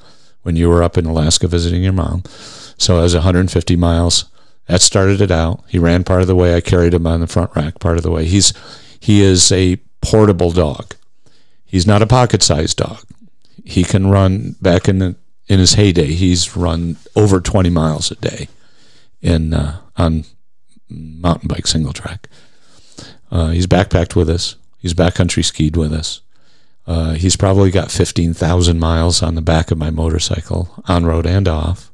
When 0.42 0.56
you 0.56 0.70
were 0.70 0.83
up 0.83 0.96
in 0.96 1.04
Alaska 1.04 1.46
visiting 1.48 1.83
your 1.83 1.92
mom, 1.92 2.22
so 2.78 2.98
it 2.98 3.02
was 3.02 3.14
150 3.14 3.76
miles. 3.76 4.24
That 4.68 4.80
started 4.80 5.20
it 5.20 5.30
out. 5.30 5.62
He 5.68 5.78
ran 5.78 6.02
part 6.02 6.22
of 6.22 6.28
the 6.28 6.35
way. 6.35 6.54
I 6.54 6.62
carried 6.62 6.94
him 6.94 7.06
on 7.06 7.20
the 7.20 7.26
front 7.26 7.50
rack 7.54 7.78
part 7.78 7.98
of 7.98 8.02
the 8.02 8.11
way. 8.11 8.24
He's 8.24 8.54
he 8.98 9.20
is 9.20 9.52
a 9.52 9.76
portable 10.00 10.50
dog. 10.50 10.94
He's 11.70 11.87
not 11.87 12.02
a 12.02 12.06
pocket-sized 12.06 12.76
dog. 12.76 13.04
He 13.64 13.85
can 13.85 14.11
run 14.11 14.56
back 14.61 14.88
in 14.88 14.98
the 14.98 15.16
in 15.46 15.61
his 15.61 15.74
heyday. 15.74 16.06
He's 16.06 16.56
run 16.56 16.96
over 17.14 17.40
20 17.40 17.70
miles 17.70 18.11
a 18.11 18.16
day 18.16 18.48
in 19.22 19.54
uh, 19.54 19.80
on 19.96 20.24
mountain 20.88 21.46
bike 21.46 21.68
single 21.68 21.92
track. 21.92 22.28
Uh, 23.30 23.50
he's 23.50 23.68
backpacked 23.68 24.16
with 24.16 24.28
us. 24.28 24.56
He's 24.78 24.94
backcountry 24.94 25.44
skied 25.44 25.76
with 25.76 25.92
us. 25.92 26.22
Uh, 26.87 27.12
he's 27.12 27.37
probably 27.37 27.70
got 27.70 27.90
15,000 27.90 28.78
miles 28.80 29.22
on 29.22 29.37
the 29.37 29.42
back 29.42 29.70
of 29.70 29.78
my 29.78 29.90
motorcycle, 29.90 30.83
on 30.88 31.06
road 31.06 31.26
and 31.26 31.46
off. 31.46 31.92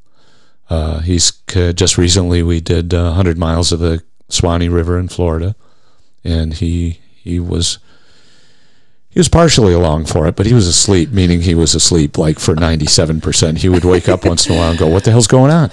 Uh, 0.70 1.00
he's 1.00 1.32
just 1.74 1.98
recently 1.98 2.42
we 2.42 2.60
did 2.60 2.94
100 2.94 3.36
uh, 3.36 3.38
miles 3.38 3.72
of 3.72 3.80
the 3.80 4.02
Suwannee 4.30 4.68
River 4.68 4.98
in 4.98 5.08
Florida, 5.08 5.54
and 6.24 6.54
he 6.54 7.00
he 7.14 7.38
was 7.38 7.78
he 9.16 9.20
was 9.20 9.30
partially 9.30 9.72
along 9.72 10.04
for 10.04 10.26
it, 10.26 10.36
but 10.36 10.44
he 10.44 10.52
was 10.52 10.66
asleep, 10.66 11.10
meaning 11.10 11.40
he 11.40 11.54
was 11.54 11.74
asleep 11.74 12.18
like 12.18 12.38
for 12.38 12.54
97%. 12.54 13.56
He 13.56 13.66
would 13.70 13.82
wake 13.82 14.10
up 14.10 14.26
once 14.26 14.46
in 14.46 14.54
a 14.54 14.58
while 14.58 14.68
and 14.68 14.78
go, 14.78 14.88
What 14.88 15.04
the 15.04 15.10
hell's 15.10 15.26
going 15.26 15.50
on? 15.50 15.70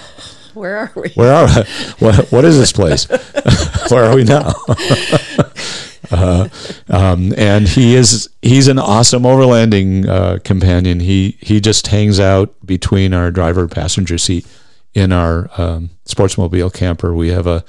Where 0.54 0.78
are 0.78 0.92
we? 0.96 1.10
Where 1.10 1.34
are 1.34 1.48
we? 1.48 1.64
What, 2.00 2.32
what 2.32 2.46
is 2.46 2.58
this 2.58 2.72
place? 2.72 3.06
Where 3.90 4.06
are 4.06 4.16
we 4.16 4.24
now? 4.24 4.54
uh, 6.12 6.48
um, 6.90 7.34
and 7.38 7.68
he 7.68 7.96
is 7.96 8.30
he's 8.42 8.70
an 8.70 8.80
awesome 8.80 9.24
overlanding 9.24 10.08
uh, 10.08 10.40
companion. 10.46 11.02
He 11.02 11.38
he 11.42 11.60
just 11.60 11.88
hangs 11.88 12.22
out 12.22 12.56
between 12.66 13.14
our 13.14 13.30
driver 13.30 13.68
passenger 13.68 14.18
seat 14.18 14.48
in 14.94 15.12
our 15.12 15.50
um, 15.58 15.90
sportsmobile 16.06 16.74
camper. 16.74 17.14
We 17.14 17.28
have 17.32 17.48
a 17.48 17.66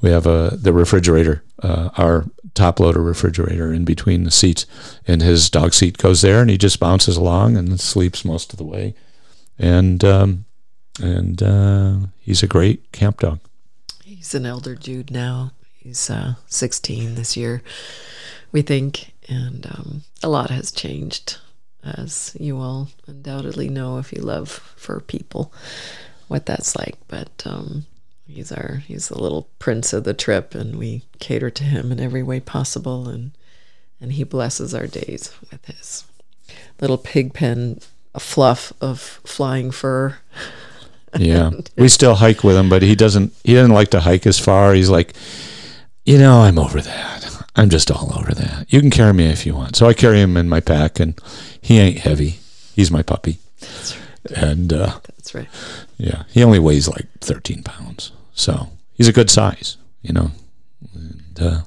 we 0.00 0.10
have 0.10 0.26
a 0.26 0.56
the 0.60 0.72
refrigerator, 0.72 1.42
uh, 1.62 1.90
our 1.96 2.24
top 2.54 2.78
loader 2.78 3.02
refrigerator 3.02 3.72
in 3.72 3.84
between 3.84 4.24
the 4.24 4.30
seats, 4.30 4.66
and 5.06 5.22
his 5.22 5.50
dog 5.50 5.74
seat 5.74 5.98
goes 5.98 6.22
there, 6.22 6.40
and 6.40 6.50
he 6.50 6.58
just 6.58 6.80
bounces 6.80 7.16
along 7.16 7.56
and 7.56 7.80
sleeps 7.80 8.24
most 8.24 8.52
of 8.52 8.58
the 8.58 8.64
way, 8.64 8.94
and 9.58 10.04
um, 10.04 10.44
and 11.00 11.42
uh, 11.42 11.96
he's 12.20 12.42
a 12.42 12.48
great 12.48 12.92
camp 12.92 13.20
dog. 13.20 13.40
He's 14.04 14.34
an 14.34 14.46
elder 14.46 14.74
dude 14.74 15.10
now. 15.10 15.52
He's 15.84 16.08
uh, 16.08 16.34
16 16.46 17.14
this 17.14 17.36
year, 17.36 17.62
we 18.52 18.62
think, 18.62 19.12
and 19.28 19.66
um, 19.66 20.02
a 20.22 20.28
lot 20.28 20.48
has 20.48 20.72
changed, 20.72 21.38
as 21.82 22.34
you 22.40 22.58
all 22.58 22.88
undoubtedly 23.06 23.68
know 23.68 23.98
if 23.98 24.10
you 24.10 24.22
love 24.22 24.48
fur 24.48 25.00
people, 25.00 25.52
what 26.28 26.46
that's 26.46 26.74
like. 26.74 26.96
But 27.06 27.42
um, 27.44 27.84
he's 28.26 28.52
our 28.52 28.82
he's 28.86 29.08
the 29.08 29.20
little 29.20 29.48
prince 29.58 29.92
of 29.92 30.04
the 30.04 30.14
trip, 30.14 30.54
and 30.54 30.76
we 30.76 31.04
cater 31.18 31.50
to 31.50 31.64
him 31.64 31.92
in 31.92 32.00
every 32.00 32.22
way 32.22 32.40
possible, 32.40 33.08
and 33.08 33.32
and 34.00 34.12
he 34.12 34.24
blesses 34.24 34.74
our 34.74 34.86
days 34.86 35.32
with 35.50 35.64
his 35.66 36.04
little 36.80 36.98
pig 36.98 37.32
pen 37.34 37.80
fluff 38.18 38.72
of 38.80 39.00
flying 39.00 39.70
fur. 39.70 40.18
Yeah, 41.16 41.52
we 41.76 41.86
still 41.88 42.16
hike 42.16 42.42
with 42.42 42.56
him, 42.56 42.68
but 42.68 42.82
he 42.82 42.96
doesn't. 42.96 43.32
He 43.44 43.54
doesn't 43.54 43.70
like 43.72 43.90
to 43.90 44.00
hike 44.00 44.26
as 44.26 44.40
far. 44.40 44.74
He's 44.74 44.90
like, 44.90 45.14
you 46.04 46.18
know, 46.18 46.40
I'm 46.40 46.58
over 46.58 46.80
that. 46.80 47.44
I'm 47.54 47.70
just 47.70 47.88
all 47.88 48.12
over 48.18 48.32
that. 48.32 48.66
You 48.72 48.80
can 48.80 48.90
carry 48.90 49.12
me 49.12 49.26
if 49.26 49.46
you 49.46 49.54
want. 49.54 49.76
So 49.76 49.86
I 49.86 49.94
carry 49.94 50.20
him 50.20 50.36
in 50.36 50.48
my 50.48 50.58
pack, 50.58 50.98
and 50.98 51.16
he 51.60 51.78
ain't 51.78 51.98
heavy. 51.98 52.40
He's 52.74 52.90
my 52.90 53.02
puppy. 53.02 53.38
That's 53.60 53.96
right. 53.96 54.38
And 54.38 54.72
uh, 54.72 54.98
That's 55.16 55.34
right. 55.36 55.46
Yeah, 55.96 56.24
he 56.30 56.42
only 56.42 56.58
weighs 56.58 56.88
like 56.88 57.06
13 57.20 57.62
pounds. 57.62 58.12
So 58.34 58.70
he's 58.94 59.08
a 59.08 59.12
good 59.12 59.30
size, 59.30 59.76
you 60.02 60.12
know. 60.12 60.30
And 60.94 61.38
uh, 61.40 61.60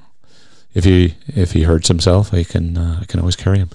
if 0.74 0.84
he 0.84 1.16
if 1.28 1.54
he 1.54 1.64
hurts 1.64 1.88
himself, 1.88 2.34
I 2.34 2.44
can 2.44 2.78
uh, 2.78 3.00
I 3.02 3.06
can 3.06 3.20
always 3.20 3.36
carry 3.36 3.60
him. 3.60 3.70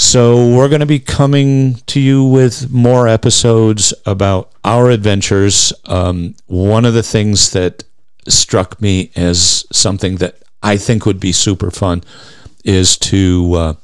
So 0.00 0.54
we're 0.54 0.68
going 0.68 0.80
to 0.80 0.86
be 0.86 1.00
coming 1.00 1.76
to 1.86 1.98
you 1.98 2.24
with 2.24 2.70
more 2.70 3.08
episodes 3.08 3.92
about 4.06 4.52
our 4.64 4.90
adventures. 4.90 5.72
Um, 5.86 6.36
one 6.46 6.84
of 6.84 6.94
the 6.94 7.02
things 7.02 7.50
that 7.50 7.82
struck 8.28 8.80
me 8.80 9.10
as 9.16 9.64
something 9.72 10.16
that 10.16 10.36
I 10.62 10.76
think 10.76 11.04
would 11.04 11.18
be 11.18 11.32
super 11.32 11.72
fun 11.72 12.04
is 12.64 12.96
to 12.98 13.54
uh, 13.54 13.74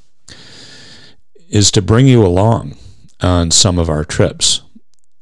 is 1.49 1.71
to 1.73 1.83
bring 1.83 2.07
you 2.07 2.25
along 2.25 2.77
on 3.21 3.51
some 3.51 3.79
of 3.79 3.89
our 3.89 4.05
trips. 4.05 4.63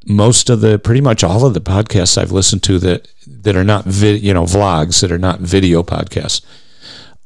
Most 0.07 0.51
of 0.51 0.61
the, 0.61 0.79
pretty 0.79 1.01
much 1.01 1.23
all 1.23 1.47
of 1.47 1.55
the 1.55 1.61
podcasts 1.61 2.19
I've 2.19 2.33
listened 2.33 2.62
to 2.65 2.79
that 2.81 3.09
that 3.27 3.57
are 3.57 3.65
not 3.65 3.85
vid, 3.85 4.23
you 4.23 4.35
know, 4.35 4.45
vlogs 4.45 5.01
that 5.01 5.12
are 5.12 5.19
not 5.19 5.41
video 5.41 5.83
podcasts 5.83 6.43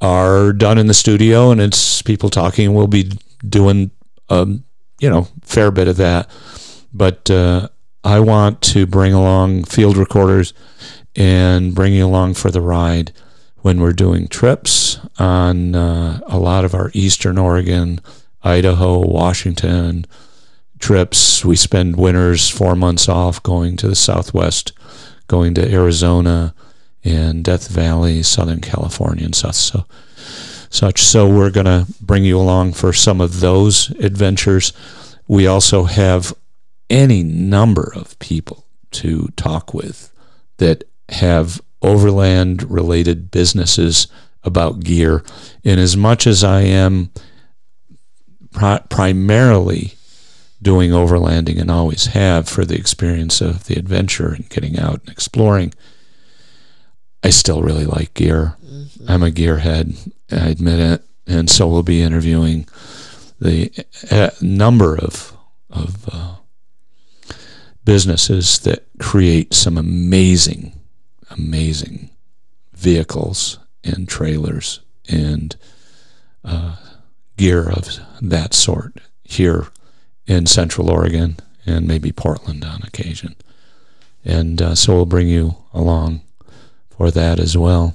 are 0.01 0.53
done 0.53 0.79
in 0.79 0.87
the 0.87 0.95
studio, 0.95 1.51
and 1.51 1.61
it's 1.61 2.03
people 2.03 2.29
talking. 2.29 2.75
We'll 2.75 2.87
be 2.87 3.12
doing, 3.47 3.91
um, 4.29 4.65
you 5.01 5.09
know, 5.09 5.29
fair 5.43 5.71
bit 5.71 5.89
of 5.89 5.97
that, 5.97 6.29
but 6.93 7.31
uh, 7.31 7.69
I 8.05 8.21
want 8.21 8.61
to 8.62 8.87
bring 8.87 9.15
along 9.15 9.65
field 9.65 9.97
recorders 9.97 10.53
and 11.15 11.75
bring 11.75 11.95
you 11.95 12.07
along 12.07 12.35
for 12.35 12.51
the 12.51 12.61
ride 12.61 13.12
when 13.59 13.81
we're 13.81 13.93
doing 13.93 14.29
trips 14.29 14.99
on 15.19 15.75
uh, 15.75 16.21
a 16.27 16.39
lot 16.39 16.65
of 16.65 16.75
our 16.75 16.91
Eastern 16.93 17.39
Oregon, 17.39 18.01
Idaho, 18.43 18.99
Washington 18.99 20.05
trips. 20.79 21.45
We 21.45 21.57
spend 21.57 21.97
winters 21.97 22.49
four 22.49 22.77
months 22.77 23.09
off 23.09 23.43
going 23.43 23.77
to 23.79 23.89
the 23.89 23.95
Southwest, 23.95 24.73
going 25.27 25.55
to 25.55 25.73
Arizona 25.73 26.55
and 27.05 27.45
Death 27.45 27.69
Valley, 27.69 28.23
Southern 28.23 28.61
California, 28.61 29.25
and 29.25 29.35
such. 29.35 29.55
So, 29.55 29.87
such. 30.71 31.03
So 31.03 31.29
we're 31.29 31.51
going 31.51 31.67
to 31.67 31.87
bring 32.01 32.25
you 32.25 32.39
along 32.39 32.73
for 32.73 32.93
some 32.93 33.21
of 33.21 33.41
those 33.41 33.91
adventures. 33.91 34.73
We 35.29 35.47
also 35.47 35.85
have 35.85 36.35
any 36.91 37.23
number 37.23 37.93
of 37.95 38.19
people 38.19 38.67
to 38.93 39.29
talk 39.37 39.75
with 39.75 40.12
that 40.59 40.85
have 41.09 41.61
overland 41.83 42.69
related 42.71 43.31
businesses 43.31 44.09
about 44.43 44.81
gear. 44.81 45.23
And 45.65 45.79
as 45.81 45.97
much 45.97 46.27
as 46.27 46.43
I 46.43 46.62
am 46.62 47.11
pri- 48.53 48.83
primarily 48.89 49.95
doing 50.66 50.90
overlanding 50.90 51.61
and 51.61 51.70
always 51.70 52.07
have 52.07 52.48
for 52.48 52.64
the 52.64 52.74
experience 52.74 53.40
of 53.40 53.66
the 53.66 53.76
adventure 53.76 54.35
and 54.35 54.48
getting 54.48 54.76
out 54.81 54.98
and 54.98 55.09
exploring, 55.11 55.72
I 57.22 57.31
still 57.31 57.62
really 57.62 57.85
like 57.85 58.14
gear. 58.14 58.57
Mm-hmm. 58.64 59.09
I'm 59.09 59.22
a 59.22 59.31
gearhead, 59.31 60.12
I 60.33 60.48
admit 60.48 60.81
it. 60.81 61.05
And 61.24 61.48
so 61.48 61.68
we'll 61.68 61.85
be 61.85 62.02
interviewing 62.02 62.66
the 63.38 63.70
uh, 64.11 64.31
number 64.40 64.98
of, 64.98 65.37
of 65.70 66.09
uh, 66.11 66.35
businesses 67.85 68.59
that 68.61 68.88
create 68.98 69.55
some 69.55 69.79
amazing 69.79 70.72
amazing 71.31 72.11
vehicles 72.72 73.61
and 73.85 74.09
trailers 74.09 74.81
and 75.09 75.55
uh, 76.44 76.74
gear 77.37 77.68
of 77.68 78.00
that 78.20 78.52
sort 78.55 79.00
here 79.22 79.68
in 80.27 80.47
Central 80.47 80.91
Oregon 80.91 81.37
and 81.65 81.87
maybe 81.87 82.12
Portland 82.12 82.65
on 82.65 82.83
occasion. 82.83 83.35
And 84.25 84.61
uh, 84.61 84.75
so 84.75 84.95
we'll 84.95 85.07
bring 85.07 85.29
you 85.29 85.57
along 85.73 86.23
for 86.91 87.11
that 87.11 87.39
as 87.39 87.57
well. 87.57 87.95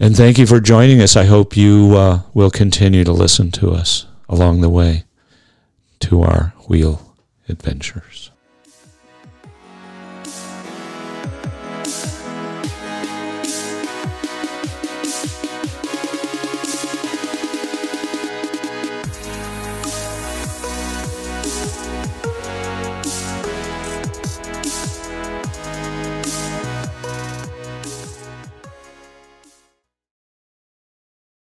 And 0.00 0.16
thank 0.16 0.38
you 0.38 0.46
for 0.46 0.60
joining 0.60 1.00
us. 1.00 1.16
I 1.16 1.24
hope 1.24 1.56
you 1.56 1.96
uh, 1.96 2.22
will 2.34 2.50
continue 2.50 3.04
to 3.04 3.12
listen 3.12 3.50
to 3.52 3.72
us 3.72 4.06
along 4.28 4.60
the 4.60 4.68
way 4.70 5.04
to 6.00 6.22
our 6.22 6.52
wheel 6.68 7.16
adventures. 7.48 8.30